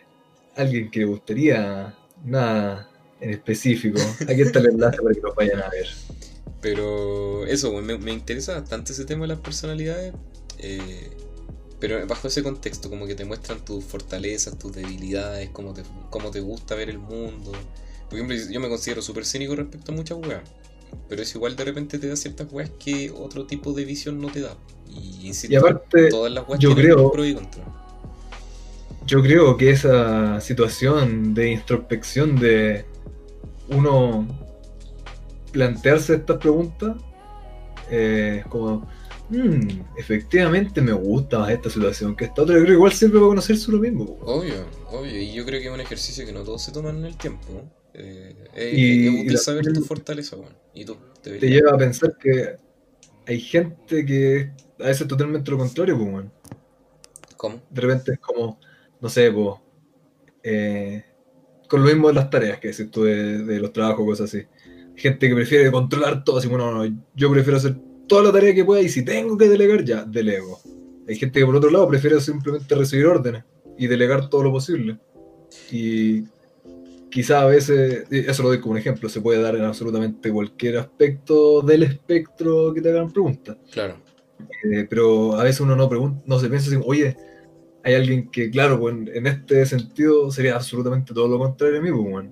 [0.58, 1.96] alguien que le gustaría
[2.26, 2.90] nada
[3.22, 4.00] en específico.
[4.28, 5.88] Aquí está el enlace para que lo vayan a ver.
[6.60, 10.14] Pero eso, me, me interesa bastante ese tema de las personalidades.
[10.60, 11.10] eh,
[11.80, 16.30] pero bajo ese contexto, como que te muestran tus fortalezas, tus debilidades, cómo te, cómo
[16.30, 17.52] te gusta ver el mundo.
[18.08, 20.42] Por ejemplo, yo me considero súper cínico respecto a muchas weas.
[21.10, 24.28] Pero es igual de repente te da ciertas weas que otro tipo de visión no
[24.32, 24.56] te da.
[24.90, 27.64] Y insisto, Y aparte, todas las weas yo creo- pro y contra.
[29.08, 32.86] yo creo que esa situación de introspección de
[33.76, 34.28] uno
[35.52, 36.96] plantearse estas preguntas
[37.90, 38.88] eh, como
[39.30, 43.14] "Mm, efectivamente me gusta más esta situación que esta otra yo creo que igual sirve
[43.20, 44.18] para conocerse uno mismo.
[44.22, 45.18] Obvio, obvio.
[45.22, 47.48] Y yo creo que es un ejercicio que no todos se toman en el tiempo.
[47.94, 50.54] Eh, eh, Y- es útil saber tu fortaleza, weón.
[50.74, 52.56] Y tú, Te deberías- lleva a pensar que
[53.28, 56.26] hay gente que a veces es totalmente lo contrario, pues.
[57.38, 57.62] ¿Cómo?
[57.70, 58.60] De repente es como,
[59.02, 59.56] no sé, pues,
[60.44, 61.04] eh,
[61.72, 64.46] con lo mismo de las tareas que decís tú de, de los trabajos, cosas así.
[64.94, 67.78] Gente que prefiere controlar todo, así, bueno, no, yo prefiero hacer
[68.10, 70.60] toda la tarea que pueda y si tengo que delegar, ya, delego.
[71.08, 73.46] Hay gente que por otro lado prefiere simplemente recibir órdenes
[73.78, 75.00] y delegar todo lo posible.
[75.72, 76.24] Y
[77.10, 80.78] quizá a veces, eso lo doy como un ejemplo, se puede dar en absolutamente cualquier
[80.78, 83.56] aspecto del espectro que te hagan preguntas.
[83.72, 83.96] Claro.
[84.70, 87.16] Eh, pero a veces uno no, pregunta, no se piensa así, oye,
[87.84, 91.92] hay alguien que, claro, pues, en- este sentido sería absolutamente todo lo contrario a mí,
[91.92, 92.32] pues.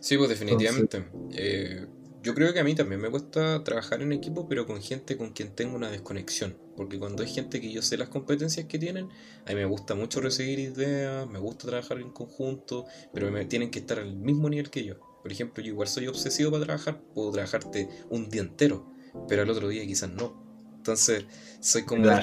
[0.00, 1.04] Sí, pues definitivamente.
[1.32, 1.86] Eh,
[2.22, 5.30] yo creo que a mí también me cuesta trabajar en equipo, pero con gente con
[5.32, 6.58] quien tengo una desconexión.
[6.76, 9.08] Porque cuando hay gente que yo sé las competencias que tienen,
[9.46, 13.70] a mí me gusta mucho recibir ideas, me gusta trabajar en conjunto, pero me tienen
[13.70, 14.96] que estar al mismo nivel que yo.
[15.22, 18.88] Por ejemplo, yo igual soy obsesivo para trabajar, puedo trabajarte un día entero,
[19.28, 20.49] pero al otro día quizás no.
[20.90, 21.24] Entonces,
[21.60, 22.04] soy como...
[22.04, 22.20] La-.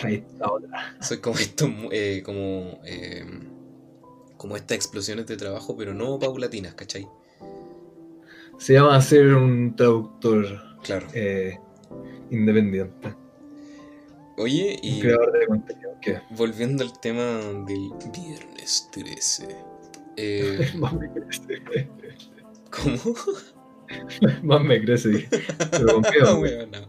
[1.00, 3.24] Soy como estos, eh, como, eh,
[4.36, 7.08] como estas explosiones de trabajo, pero no paulatinas, ¿cachai?
[8.58, 10.46] Se llama ser un traductor
[10.84, 11.08] Claro.
[11.14, 11.58] eh,
[12.30, 13.14] independiente,
[14.38, 15.92] Oye, un y creador de contenido.
[16.02, 16.20] ¿Qué?
[16.32, 17.24] volviendo al tema
[17.68, 19.48] del viernes 13.
[20.18, 21.88] eh, Más me crece.
[22.70, 23.16] ¿Cómo?
[24.44, 25.28] Más me crece.
[25.72, 26.88] Pero No, no.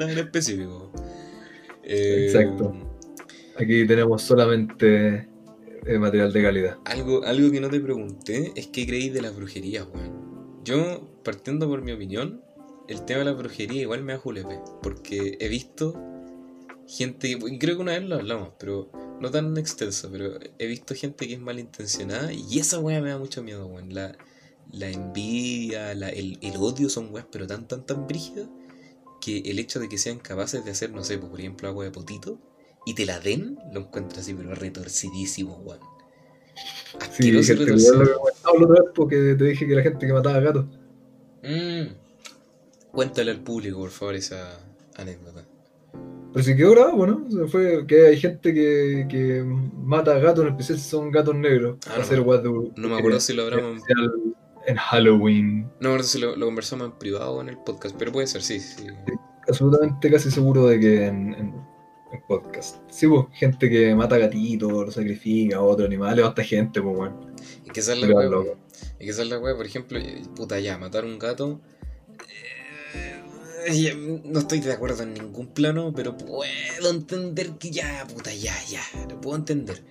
[0.00, 0.92] En específico.
[1.82, 2.72] Eh, Exacto.
[3.56, 5.28] Aquí tenemos solamente
[5.86, 6.78] eh, material de calidad.
[6.84, 10.60] Algo, algo que no te pregunté es qué creéis de las brujerías, weón.
[10.64, 12.42] Yo, partiendo por mi opinión,
[12.88, 14.58] el tema de la brujería igual me da julepe.
[14.82, 15.94] Porque he visto
[16.86, 18.90] gente, y creo que una vez lo hablamos, pero
[19.20, 23.18] no tan extenso, pero he visto gente que es malintencionada y esa weá me da
[23.18, 23.92] mucho miedo, weón.
[23.94, 24.16] La,
[24.72, 28.48] la envidia, la- el, el odio son weas, pero tan, tan, tan brígidas
[29.20, 31.90] que el hecho de que sean capaces de hacer, no sé, por ejemplo, agua de
[31.90, 32.38] potito
[32.86, 35.80] y te la den, lo encuentro así, pero retorcidísimo, weón.
[36.54, 37.94] Sí, Asqueroso gente, retorcido.
[37.94, 40.66] lo que comentaba la otra vez porque te dije que la gente que mataba gatos.
[41.42, 41.94] Mm.
[42.92, 44.58] Cuéntale al público, por favor, esa
[44.96, 45.44] anécdota.
[46.32, 47.26] Pero si quedó grabado, ¿no?
[47.26, 51.34] O sea, fue que hay gente que, que mata gatos, en especial si son gatos
[51.34, 51.76] negros.
[51.82, 53.76] Ah, para no hacer me- guas de No me acuerdo si lo hablamos.
[53.78, 54.29] especial
[54.66, 55.70] en Halloween.
[55.80, 58.60] No si lo, lo conversamos en privado o en el podcast, pero puede ser, sí,
[58.60, 58.86] sí.
[59.48, 61.54] Absolutamente casi seguro de que en, en,
[62.12, 62.76] en podcast.
[62.90, 66.96] Sí, pues, gente que mata gatitos, los sacrifica a otros animales, o hasta gente, pues,
[66.96, 67.20] bueno.
[67.64, 68.58] Y que es la loco.
[68.98, 71.60] Y que es la wea, por ejemplo, eh, puta ya, matar un gato.
[73.66, 78.54] eh, no estoy de acuerdo en ningún plano, pero puedo entender que ya, puta, ya,
[78.68, 79.82] ya, lo puedo entender.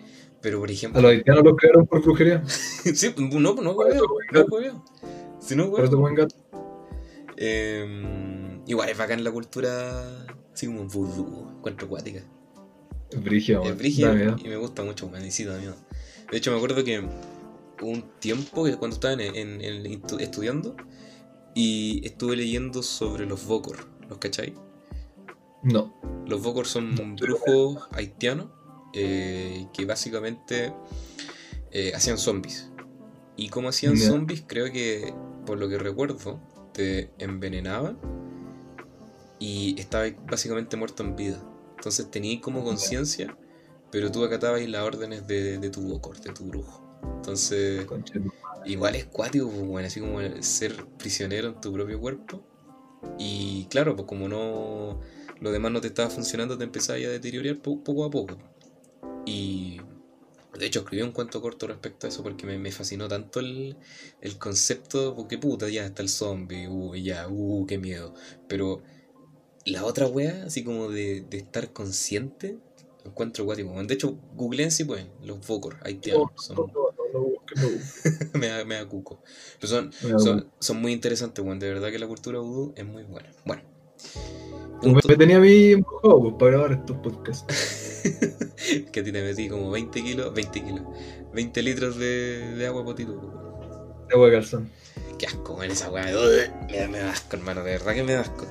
[0.42, 4.42] Pero por A ejemplo, los haitianos los crearon por brujería, sí, no, no, hueveo, no,
[4.50, 4.86] hueveo.
[5.40, 6.00] Si no, hueveo.
[6.00, 6.36] buen gato.
[7.38, 12.22] Eh, igual es bacán la cultura, así como vudú, encuentro acuática.
[13.12, 13.78] Es brígido, Es man.
[13.78, 14.36] brígido Da miedo.
[14.44, 15.76] y me gusta mucho, me da miedo.
[16.32, 17.04] De hecho, me acuerdo que
[17.82, 20.76] un tiempo que cuando estaba en, en- en- estu- estudiando
[21.56, 23.78] y estuve leyendo sobre los Vokor,
[24.10, 24.54] ¿los cachai?
[25.64, 25.94] No.
[26.28, 28.48] Los Vokor son brujos haitianos
[28.94, 30.74] eh, que básicamente
[31.72, 32.72] eh, hacían zombies.
[33.38, 35.14] Y como hacían zombies, creo que,
[35.46, 36.40] por lo que recuerdo,
[36.74, 37.98] te envenenaban
[39.40, 41.42] y estabas básicamente muerto en vida.
[41.76, 43.38] Entonces tenías como conciencia,
[43.92, 46.84] pero tú acatabas las órdenes de, de tu Vokor, de tu brujo.
[47.18, 47.86] Entonces,
[48.66, 52.44] Igual es cuático, pues, bueno, así como ser prisionero en tu propio cuerpo.
[53.18, 55.00] Y claro, pues como no
[55.40, 58.38] lo demás no te estaba funcionando, te empezaba a deteriorar po- poco a poco.
[59.30, 59.80] Y
[60.58, 63.78] de hecho escribí un cuento corto respecto a eso porque me, me fascinó tanto el,
[64.22, 68.14] el concepto, porque puta, ya está el zombie, uh, ya, uh, qué miedo.
[68.48, 68.82] Pero
[69.66, 72.58] la otra wea, así como de, de estar consciente,
[73.06, 73.72] encuentro cuático.
[73.84, 76.32] De hecho, googleen si pueden, los Vocor haitianos.
[76.50, 76.72] No, Son,
[77.14, 77.30] no,
[78.40, 79.22] me, da, me da cuco.
[79.60, 81.60] Pero son, son, son muy interesantes, weón.
[81.60, 83.32] De verdad que la cultura vudú es muy buena.
[83.46, 83.64] Bueno.
[84.82, 88.02] Me, Punto- me tenía a mí pues, para grabar estos podcasts.
[88.92, 90.84] que a ti te metí como 20 kilos, 20 kilos,
[91.34, 93.14] 20 litros de, de agua potito.
[94.08, 94.70] De agua de calzón.
[95.18, 96.06] Qué asco, weón, esa weá.
[96.72, 98.46] Me me da asco, hermano, de verdad que me da asco.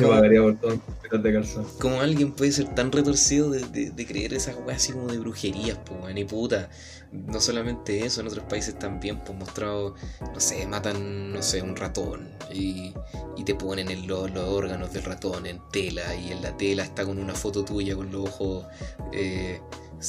[0.00, 0.16] Yo ¿Cómo?
[0.16, 1.66] pagaría por todo un hospital de calzón.
[1.80, 5.18] ¿Cómo alguien puede ser tan retorcido de, de- de creer esas weas así como de
[5.18, 6.18] brujerías, pues, weón?
[6.18, 6.70] Y puta,
[7.12, 11.76] no solamente eso, en otros países también, pues, mostrado, no sé, matan, no sé, un
[11.76, 12.94] ratón y,
[13.36, 16.82] y te ponen en lo- los órganos del ratón en tela y en la tela
[16.84, 18.66] está con una foto tuya con los ojos,
[19.12, 19.60] eh,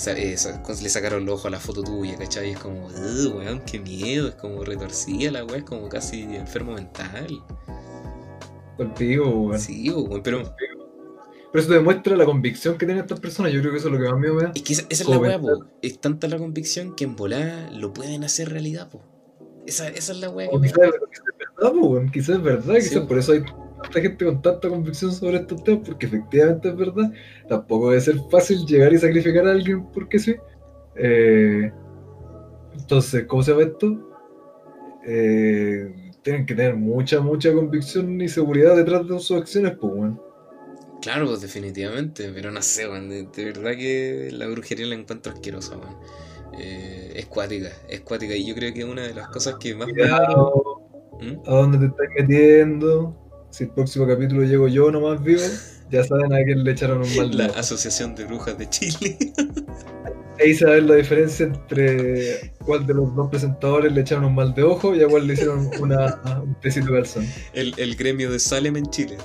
[0.07, 0.35] eh,
[0.81, 2.51] le sacaron los ojos a la foto tuya, ¿cachai?
[2.51, 6.73] Es como, "Ugh, weón, qué miedo, es como retorcida la wea, es como casi enfermo
[6.73, 7.43] mental.
[8.77, 9.59] Contigo, weón.
[9.59, 10.41] Sí, weón, pero...
[11.51, 13.51] Pero eso demuestra la convicción que tienen estas personas.
[13.51, 14.51] Yo creo que eso es lo que más miedo me da.
[14.55, 15.65] Es que esa, esa es la weá, po.
[15.81, 19.01] Es tanta la convicción que en volada lo pueden hacer realidad, po.
[19.67, 20.67] Esa, esa es la weá que me.
[20.67, 20.93] quizás, es
[21.57, 22.09] verdad, po, weón.
[22.09, 22.75] Quizás es verdad.
[22.75, 23.07] Sí, Quizás po.
[23.09, 23.43] por eso hay
[23.83, 25.89] tanta gente con tanta convicción sobre estos temas.
[25.89, 27.11] Porque efectivamente es verdad.
[27.49, 30.35] Tampoco debe ser fácil llegar y sacrificar a alguien porque sí.
[30.95, 31.69] Eh,
[32.79, 34.09] entonces, ¿cómo se llama esto?
[35.05, 35.93] Eh,
[36.23, 40.21] tienen que tener mucha, mucha convicción y seguridad detrás de sus acciones, pues, weón.
[41.01, 42.31] Claro, pues, definitivamente.
[42.33, 43.09] Pero no sé, weón.
[43.09, 45.95] De, de verdad que la brujería la encuentro asquerosa, weón.
[46.59, 48.35] Eh, es cuática, es cuática.
[48.35, 49.93] Y yo creo que una de las cosas que más me.
[49.93, 50.81] Cuidado
[51.19, 51.49] ¿Mm?
[51.49, 53.17] a dónde te estás metiendo.
[53.49, 55.41] Si el próximo capítulo llego yo nomás vivo,
[55.89, 57.45] ya saben a quién le echaron un mal La.
[57.47, 59.17] Asociación de Brujas de Chile.
[60.41, 64.25] Ahí se va a ver la diferencia entre cuál de los dos presentadores le echaron
[64.25, 67.27] un mal de ojo y a cuál le hicieron una, un tecito de calzón.
[67.53, 69.17] el, el gremio de Salem en Chile.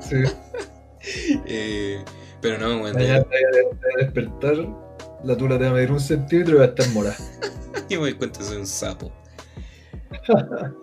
[0.00, 0.16] Sí.
[1.46, 2.04] Eh,
[2.40, 4.68] pero no, de- Mañana te vaya a- despertar,
[5.24, 7.16] la tula te va a medir un centímetro y va a estar morada.
[7.88, 9.12] Yo me doy cuenta soy un sapo.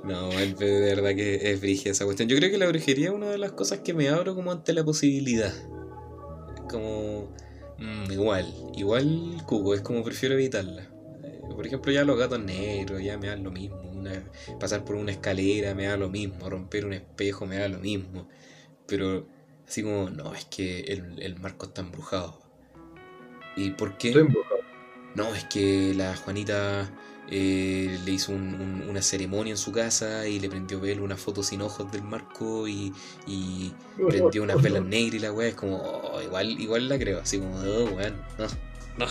[0.03, 2.29] No, el- de verdad que es brígida esa cuestión.
[2.29, 4.73] Yo creo que la brujería es una de las cosas que me abro como ante
[4.73, 5.51] la posibilidad.
[6.69, 7.33] Como.
[7.83, 10.83] Mm, igual, igual cubo, es como prefiero evitarla.
[11.23, 13.81] Eh, Por ejemplo, ya los gatos negros, ya me dan lo mismo.
[13.91, 14.23] Una-
[14.59, 16.49] pasar por una escalera me da lo mismo.
[16.49, 18.27] Romper un espejo me da lo mismo.
[18.87, 19.27] Pero
[19.67, 22.41] así como, no, es que el, el marco está embrujado.
[23.55, 24.09] ¿Y por qué?
[24.09, 24.59] Estoy embrujado.
[25.15, 26.89] No, es que la Juanita
[27.29, 31.17] eh, le hizo un- un- una ceremonia en su casa y le prendió velo una
[31.17, 32.93] foto sin ojos del marco y,
[33.25, 33.73] y
[34.07, 37.39] prendió unas velas negras y la weá es como, oh, igual, igual la creo, así
[37.39, 38.47] como, oh, weón, no,
[38.97, 39.05] no.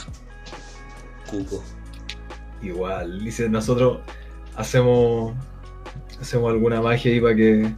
[1.29, 1.63] Cuco.
[2.63, 4.01] Igual, dice, nosotros
[4.57, 5.35] hacemos
[6.21, 7.75] hacemos alguna magia ahí para que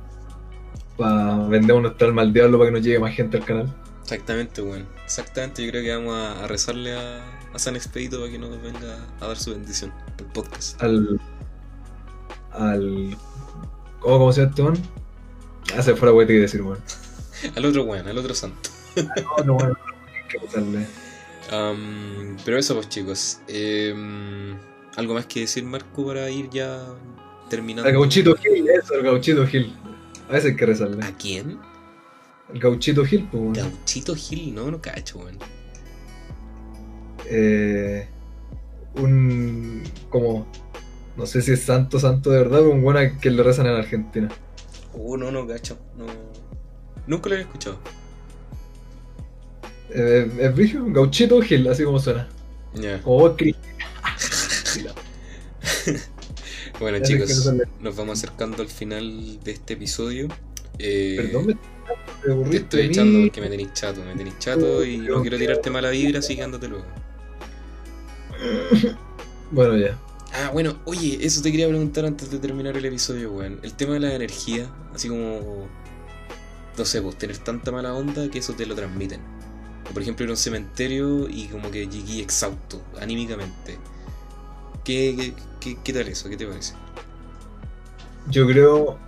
[0.97, 3.75] para vendemos nuestro alma al diablo para que nos llegue más gente al canal.
[4.03, 4.87] Exactamente, weón.
[5.05, 7.25] Exactamente, yo creo que vamos a, a rezarle a,
[7.55, 10.83] a San Expedito para que nos venga a dar su bendición por podcast.
[10.83, 11.21] Al
[12.53, 13.17] al
[14.01, 14.75] ¿cómo, cómo se llama este man?
[15.77, 16.81] Ah, se fuera güey, te iba a decir, weón.
[17.57, 18.71] Al otro weón, al otro santo.
[18.97, 19.75] No, no, bueno,
[20.07, 20.87] hay que pasarle.
[22.45, 23.39] Pero eso pues chicos.
[23.49, 24.57] Em,
[24.97, 26.85] ¿Algo más que decir Marco para ir ya
[27.51, 27.89] terminando?
[27.89, 29.75] El gauchito Gil, eso, el gauchito Gil.
[30.29, 31.05] A veces hay que rezarle.
[31.05, 31.59] ¿A quién?
[32.53, 33.55] El gauchito Gil, pues, weón.
[33.55, 35.39] Gauchito Gil, no, no cacho, weón.
[37.31, 38.07] Eh,
[38.97, 40.47] un como
[41.17, 43.75] no sé si es santo santo de verdad pero un buena que le rezan en
[43.75, 44.29] Argentina
[44.97, 45.77] Uh, no, no cacho.
[45.99, 46.07] No.
[47.09, 47.79] Nunca lo había escuchado.
[49.91, 52.29] eh, es brillo gauchito Gil así como suena
[52.75, 53.03] Ya.
[53.03, 53.37] como
[56.81, 60.29] Bueno Ya chicos, nos vamos acercando al final de este episodio.
[60.79, 65.23] Eh, perdón me te estoy echando porque me tenéis chato, me tenéis chato y no
[65.23, 66.85] quiero tirarte mala vibra, así que ándate luego.
[69.51, 69.99] Bueno ya
[70.37, 73.61] Ah, bueno, oye, eso te quería preguntar antes de terminar el episodio, weón.
[73.63, 75.69] El tema de la energía, así como.
[76.77, 79.21] No sé, pues tener tanta mala onda que eso te lo transmiten.
[79.89, 83.79] O por ejemplo ir a un cementerio y como que llegué exhausto, anímicamente.
[84.85, 86.29] ¿Qué, qué, qué, qué tal eso?
[86.29, 86.75] ¿Qué te parece?
[88.27, 88.99] yo creo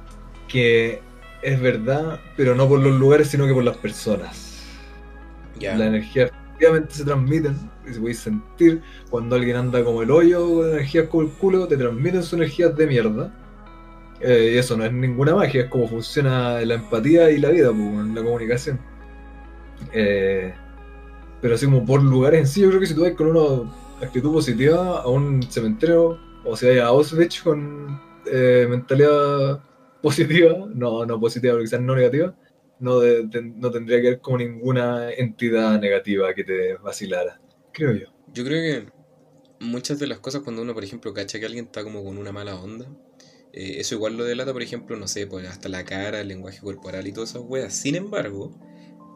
[0.49, 1.03] que
[1.43, 4.77] es verdad pero no por los lugares sino que por las personas
[5.59, 5.77] Ya.
[5.77, 10.49] la energía efectivamente se transmiten y se puede sentir cuando alguien anda como el hoyo
[10.49, 13.33] con energías como el culo te transmiten sus energías de mierda.
[14.21, 17.71] Eh, y eso no es ninguna magia es como funciona la empatía y la vida
[17.71, 18.81] pues, la comunicación.
[19.93, 20.55] Eh,
[21.43, 23.71] pero así como por lugares en sí yo creo que si tú vas con una
[24.01, 29.61] actitud positiva a un cementerio o si vas a Auschwitz con eh, mentalidad
[30.01, 32.35] positiva no, no positiva pero quizás no negativa
[32.79, 37.41] no, de- no tendría que haber como ninguna entidad negativa que te vacilara,
[37.73, 38.07] creo yo.
[38.33, 38.93] Yo creo que
[39.61, 42.33] muchas de las cosas cuando uno, por ejemplo, cacha que alguien está como con una
[42.33, 42.87] mala onda,
[43.53, 46.61] eh, eso igual lo delata, por ejemplo, no sé, pues hasta la cara, el lenguaje
[46.61, 47.75] corporal y todas esas weas.
[47.75, 48.59] Sin embargo,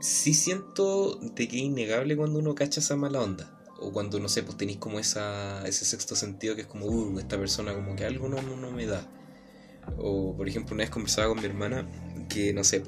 [0.01, 3.57] sí siento de que es innegable cuando uno cacha esa mala onda.
[3.83, 7.19] O cuando, no sé, pues tenéis como esa, ese sexto sentido que es como, uh,
[7.19, 9.11] esta persona como que algo no, no me da.
[9.99, 11.86] O, por ejemplo, una vez conversaba con mi hermana
[12.28, 12.82] que, no sé,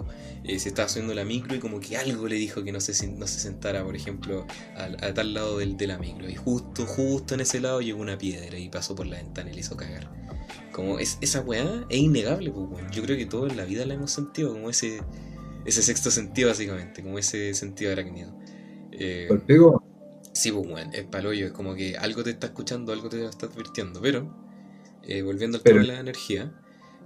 [0.44, 3.07] eh, se estaba subiendo la micro y como que algo le dijo que no se,
[3.09, 4.46] no se sentara, por ejemplo,
[4.76, 6.28] a, tal lado del, de la micro.
[6.28, 9.55] Y justo, justo en ese lado llegó una piedra y pasó por la ventana y
[9.55, 10.09] le hizo cagar.
[10.72, 12.90] Como es, esa weá es innegable, pues, bueno.
[12.90, 15.00] Yo creo que todos en la vida la hemos sentido, como ese,
[15.66, 18.32] ese sexto sentido, básicamente, como ese sentido arácnido.
[18.92, 19.28] Eh?
[20.32, 23.46] Sí, pues, bueno, es paloyo, es como que algo te está escuchando, algo te está
[23.46, 24.00] advirtiendo.
[24.00, 24.34] Pero,
[25.03, 26.53] eh, volviendo al tema de la energía,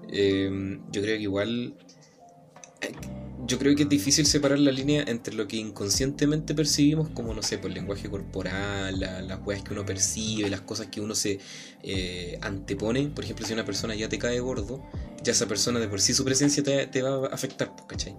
[0.08, 1.74] eh, yo creo que igual
[3.46, 7.42] yo creo que es difícil separar la línea entre lo que inconscientemente percibimos, como no
[7.42, 11.38] sé, por el lenguaje corporal, las weas que uno percibe, las cosas que uno se
[11.82, 13.08] eh, antepone.
[13.08, 14.82] Por ejemplo, si una persona ya te cae gordo,
[15.22, 18.16] ya esa persona de por sí su presencia te, va a afectar, pues, ¿cachai?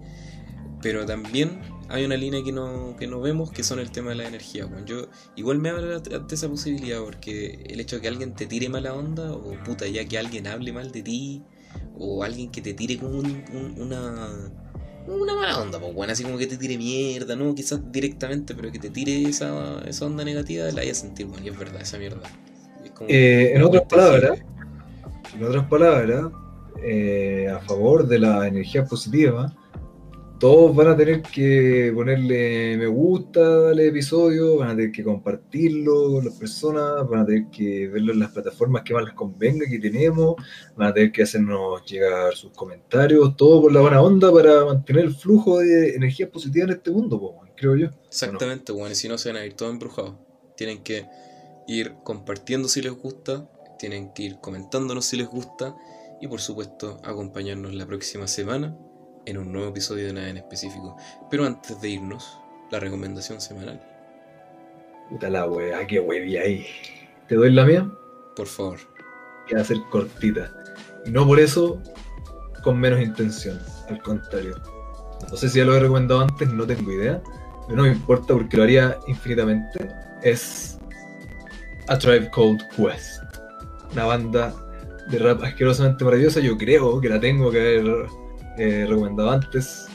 [0.81, 1.59] Pero también
[1.89, 4.69] hay una línea que no, que no vemos, que son el tema de la energía.
[4.85, 8.69] Yo igual me hablo de esa posibilidad, porque el hecho de que alguien te tire
[8.69, 11.43] mala onda, o puta, ya que alguien hable mal de ti,
[11.97, 14.29] o alguien que te tire como una
[15.07, 18.71] una mala onda, pues bueno, así como que te tire mierda, no quizás directamente, pero
[18.71, 21.81] que te tire esa, esa onda negativa, la vaya a sentir, bueno, y es verdad,
[21.81, 22.21] esa mierda.
[23.07, 24.39] Eh, en otras palabras,
[25.33, 26.25] en otras palabras,
[26.83, 29.53] eh, a favor de la energía positiva,
[30.39, 36.11] todos van a tener que ponerle me gusta al episodio, van a tener que compartirlo
[36.11, 39.65] con las personas, van a tener que verlo en las plataformas que más les convenga
[39.67, 40.35] que tenemos,
[40.75, 45.05] van a tener que hacernos llegar sus comentarios, todo por la buena onda para mantener
[45.05, 47.87] el flujo de energía positiva en este mundo, creo yo.
[48.07, 50.15] Exactamente, bueno, y si no se van a ir todos embrujados.
[50.55, 51.05] Tienen que
[51.67, 55.75] ir compartiendo si les gusta, tienen que ir comentándonos si les gusta
[56.19, 58.75] y por supuesto acompañarnos la próxima semana
[59.27, 60.95] en un nuevo episodio de nada en específico.
[61.29, 62.39] Pero antes de irnos,
[62.71, 63.79] la recomendación semanal.
[65.09, 66.65] Puta la wea, qué wea ahí.
[67.27, 67.91] ¿Te doy la mía?
[68.35, 68.79] Por favor.
[69.51, 70.49] Voy a ser cortita.
[71.05, 71.81] Y no por eso
[72.63, 73.59] con menos intención,
[73.89, 74.55] al contrario.
[75.29, 77.21] No sé si ya lo he recomendado antes, no tengo idea,
[77.65, 79.89] pero no me importa porque lo haría infinitamente.
[80.23, 80.77] Es
[81.87, 83.23] A Tribe Called Quest.
[83.91, 84.53] Una banda
[85.09, 86.39] de rap asquerosamente maravillosa.
[86.39, 88.07] Yo creo que la tengo que haber
[88.57, 89.87] eh, recomendado antes,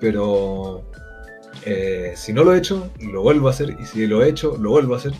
[0.00, 0.84] pero
[1.64, 4.56] eh, si no lo he hecho, lo vuelvo a hacer, y si lo he hecho,
[4.58, 5.12] lo vuelvo a hacer.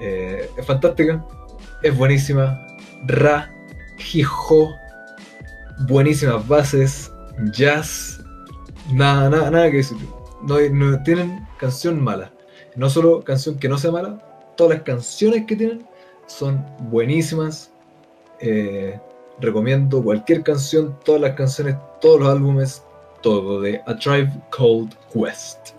[0.00, 1.24] Eh, es fantástica,
[1.82, 2.58] es buenísima,
[3.06, 3.52] ra,
[4.14, 4.74] hijo,
[5.86, 7.12] buenísimas bases,
[7.52, 8.22] jazz,
[8.92, 9.98] nada, nada, nada que decir.
[10.42, 12.32] No, no, tienen canción mala.
[12.74, 14.18] No solo canción que no sea mala,
[14.56, 15.86] todas las canciones que tienen
[16.26, 17.72] son buenísimas.
[19.40, 22.82] Recomiendo cualquier canción, todas las canciones, todos los álbumes,
[23.22, 25.70] todo de A Tribe Called Quest.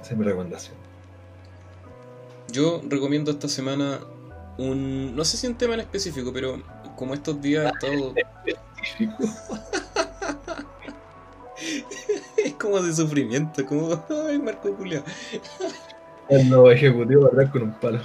[0.00, 0.74] Esa es mi recomendación.
[2.50, 4.00] Yo recomiendo esta semana
[4.58, 5.16] un.
[5.16, 6.62] No sé si un tema en específico, pero
[6.96, 8.14] como estos días he estado.
[12.36, 14.04] es como de sufrimiento, como.
[14.28, 15.02] Ay, Marco Julián.
[16.46, 17.50] No, ejecutivo, ¿verdad?
[17.52, 18.00] Con un palo.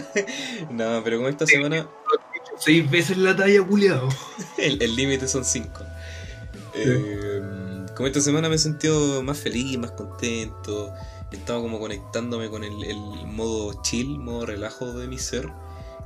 [0.70, 1.86] no, pero como esta semana
[2.58, 4.08] seis veces la talla, culiado.
[4.58, 5.84] el límite son cinco.
[6.76, 7.42] Eh,
[7.94, 10.92] como esta semana me he sentido más feliz, más contento.
[11.32, 12.72] Estaba como conectándome con el,
[13.26, 15.48] modo chill, modo relajo de mi ser.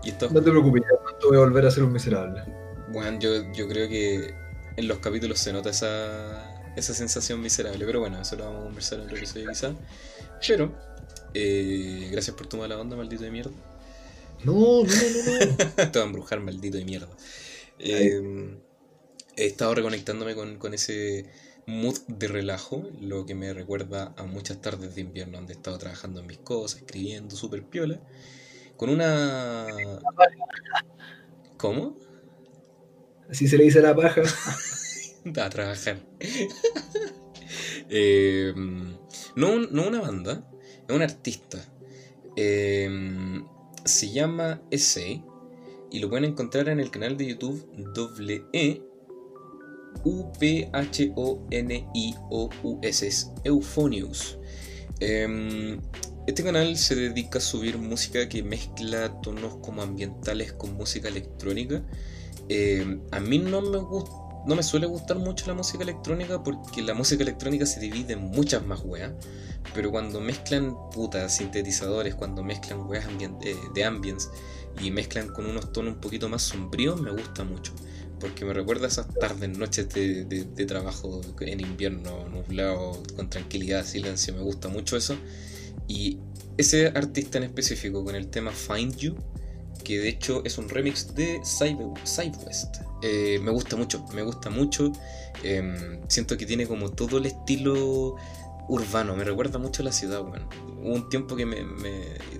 [0.04, 2.42] Y No te preocupes, ya voy a volver a ser un miserable.
[2.88, 4.34] Bueno, yo, yo creo que
[4.76, 7.84] en los capítulos se nota esa, esa sensación miserable.
[7.84, 9.72] Pero bueno, eso lo vamos a conversar en el episodio quizá.
[10.46, 10.72] Pero,
[11.34, 13.52] eh, gracias por tu mala onda, maldito de mierda.
[14.44, 15.90] No, no, no, no.
[15.92, 17.14] Te va a embrujar, maldito de mierda.
[17.78, 18.58] Em,
[19.36, 21.26] he estado reconectándome con, ese
[21.66, 25.78] mood de relajo, lo que me recuerda a muchas tardes de invierno donde he estado
[25.78, 28.00] trabajando en mis cosas, escribiendo súper piola,
[28.76, 29.66] con una...
[31.58, 31.98] ¿Cómo?
[33.30, 34.22] Así se le dice a la paja.
[35.36, 36.00] a trabajar.
[37.90, 38.96] Em,
[39.36, 40.48] no, no una banda,
[40.88, 41.58] es un artista.
[42.36, 43.42] Eh,
[43.84, 45.24] se llama Essay
[45.90, 47.66] y lo pueden encontrar en el canal de YouTube
[48.52, 48.82] E
[50.04, 54.38] U P H O N I O U S Euphonius.
[55.00, 55.80] Em,
[56.26, 61.82] este canal se dedica a subir música que mezcla tonos como ambientales con música electrónica.
[62.48, 66.82] Em, a mí no me gusta no me suele gustar mucho la música electrónica porque
[66.82, 69.12] la música electrónica se divide en muchas más weas.
[69.74, 73.06] Pero cuando mezclan putas sintetizadores, cuando mezclan weas
[73.42, 74.28] eh, de ambience
[74.82, 77.72] y mezclan con unos tonos un poquito más sombríos, me gusta mucho.
[78.18, 84.34] Porque me recuerda esas tardes, noches de, de trabajo en invierno, nublado, con tranquilidad, silencio.
[84.34, 85.16] Me gusta mucho eso.
[85.88, 86.18] Y
[86.60, 89.16] ese artista en específico, con el tema Find You,
[89.82, 92.76] que de hecho es un remix de Sidewest.
[93.02, 94.92] Eh, me gusta mucho, me gusta mucho.
[95.42, 98.16] Em, siento que tiene como todo el estilo
[98.70, 100.48] urbano, me recuerda mucho a la ciudad, bueno.
[100.80, 101.58] Hubo un tiempo que me,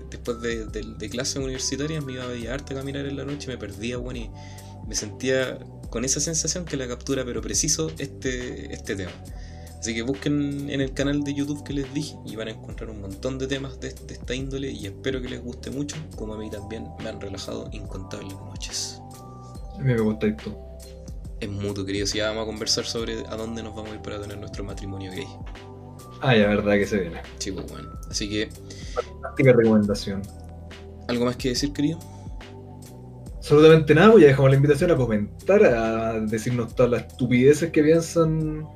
[0.09, 3.57] después de, de, clases universitarias me iba a arte a caminar en la noche, me
[3.57, 4.31] perdía, bueno, y
[4.87, 5.59] me sentía
[5.89, 9.11] con esa sensación que la captura, pero preciso, este, este tema.
[9.79, 12.89] Así que busquen en el canal de YouTube que les dije y van a encontrar
[12.89, 16.37] un montón de temas de, esta índole y espero que les guste mucho, como a
[16.37, 19.01] mí también me han relajado incontables noches.
[19.73, 20.55] A mí me gusta esto.
[21.39, 22.05] Es mutuo, querido.
[22.05, 24.63] Si ya vamos a conversar sobre a dónde nos vamos a ir para tener nuestro
[24.63, 25.27] matrimonio gay.
[26.21, 27.21] Ah, ya, verdad que se viene.
[27.39, 27.89] Sí, pues bueno.
[28.09, 28.49] Así que.
[28.93, 30.21] Fantástica recomendación.
[31.07, 31.99] ¿Algo más que decir, querido?
[33.37, 37.83] Absolutamente nada, pues ya dejamos la invitación a comentar, a decirnos todas las estupideces que
[37.83, 38.67] piensan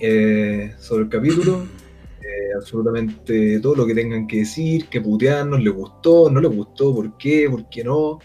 [0.00, 1.66] eh, sobre el capítulo.
[2.22, 6.94] Eh, absolutamente todo lo que tengan que decir, que putearnos, les gustó, no les gustó,
[6.94, 8.18] por qué, por qué no.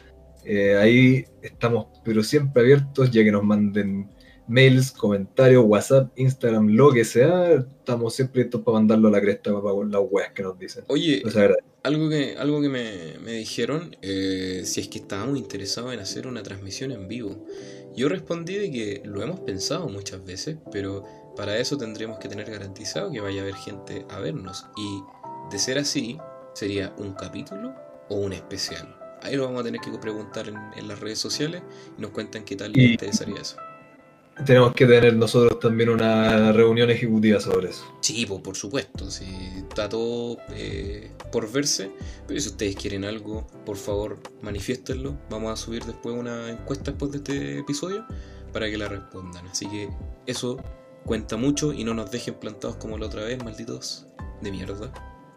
[0.43, 4.09] Eh, ahí estamos, pero siempre abiertos, ya que nos manden
[4.47, 9.51] mails, comentarios, WhatsApp, Instagram, lo que sea, estamos siempre listos para mandarlo a la cresta
[9.61, 10.83] para las webs que nos dicen.
[10.87, 11.23] Oye,
[11.83, 16.43] algo que, algo que me, dijeron, eh, si es que estábamos interesados en hacer una
[16.43, 17.45] transmisión en vivo.
[17.95, 21.03] Yo respondí de que lo hemos pensado muchas veces, pero
[21.35, 24.65] para eso tendríamos que tener garantizado que vaya a haber gente a vernos.
[24.75, 25.01] Y
[25.51, 26.17] de ser así,
[26.53, 27.73] sería un capítulo
[28.09, 28.95] o un especial.
[29.21, 31.63] Ahí lo vamos a tener que preguntar en, las redes sociales
[31.97, 33.57] y nos cuentan qué tal les interesaría eso
[34.43, 37.85] tenemos que tener nosotros también una reunión ejecutiva sobre eso.
[38.01, 39.25] Sí, pues, por supuesto, si
[39.57, 41.91] está todo eh, por verse,
[42.27, 45.17] pero si ustedes quieren algo, por favor, manifiéstenlo.
[45.29, 48.05] Vamos a subir después una encuesta después de este episodio
[48.51, 49.47] para que la respondan.
[49.47, 49.89] Así que
[50.25, 50.57] eso
[51.05, 54.07] cuenta mucho y no nos dejen plantados como la otra vez, malditos
[54.41, 54.91] de mierda,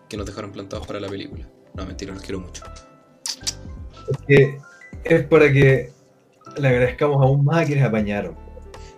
[0.09, 1.49] que nos dejaron plantados para la película.
[1.75, 2.65] No, mentira, los quiero mucho.
[4.09, 4.59] Es que
[5.05, 5.93] es para que
[6.59, 8.48] le agradezcamos aún más a quienes apañaron.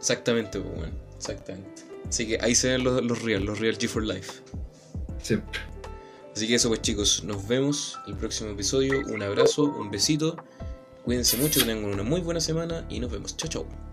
[0.00, 1.82] Exactamente, pues, bueno, exactamente.
[2.08, 4.32] Así que ahí se ven los, los real, los real G for Life.
[5.22, 5.60] Siempre.
[6.34, 9.00] Así que eso pues chicos, nos vemos el próximo episodio.
[9.06, 10.36] Un abrazo, un besito.
[11.04, 13.36] Cuídense mucho, que tengan una muy buena semana y nos vemos.
[13.36, 13.89] Chao, chao.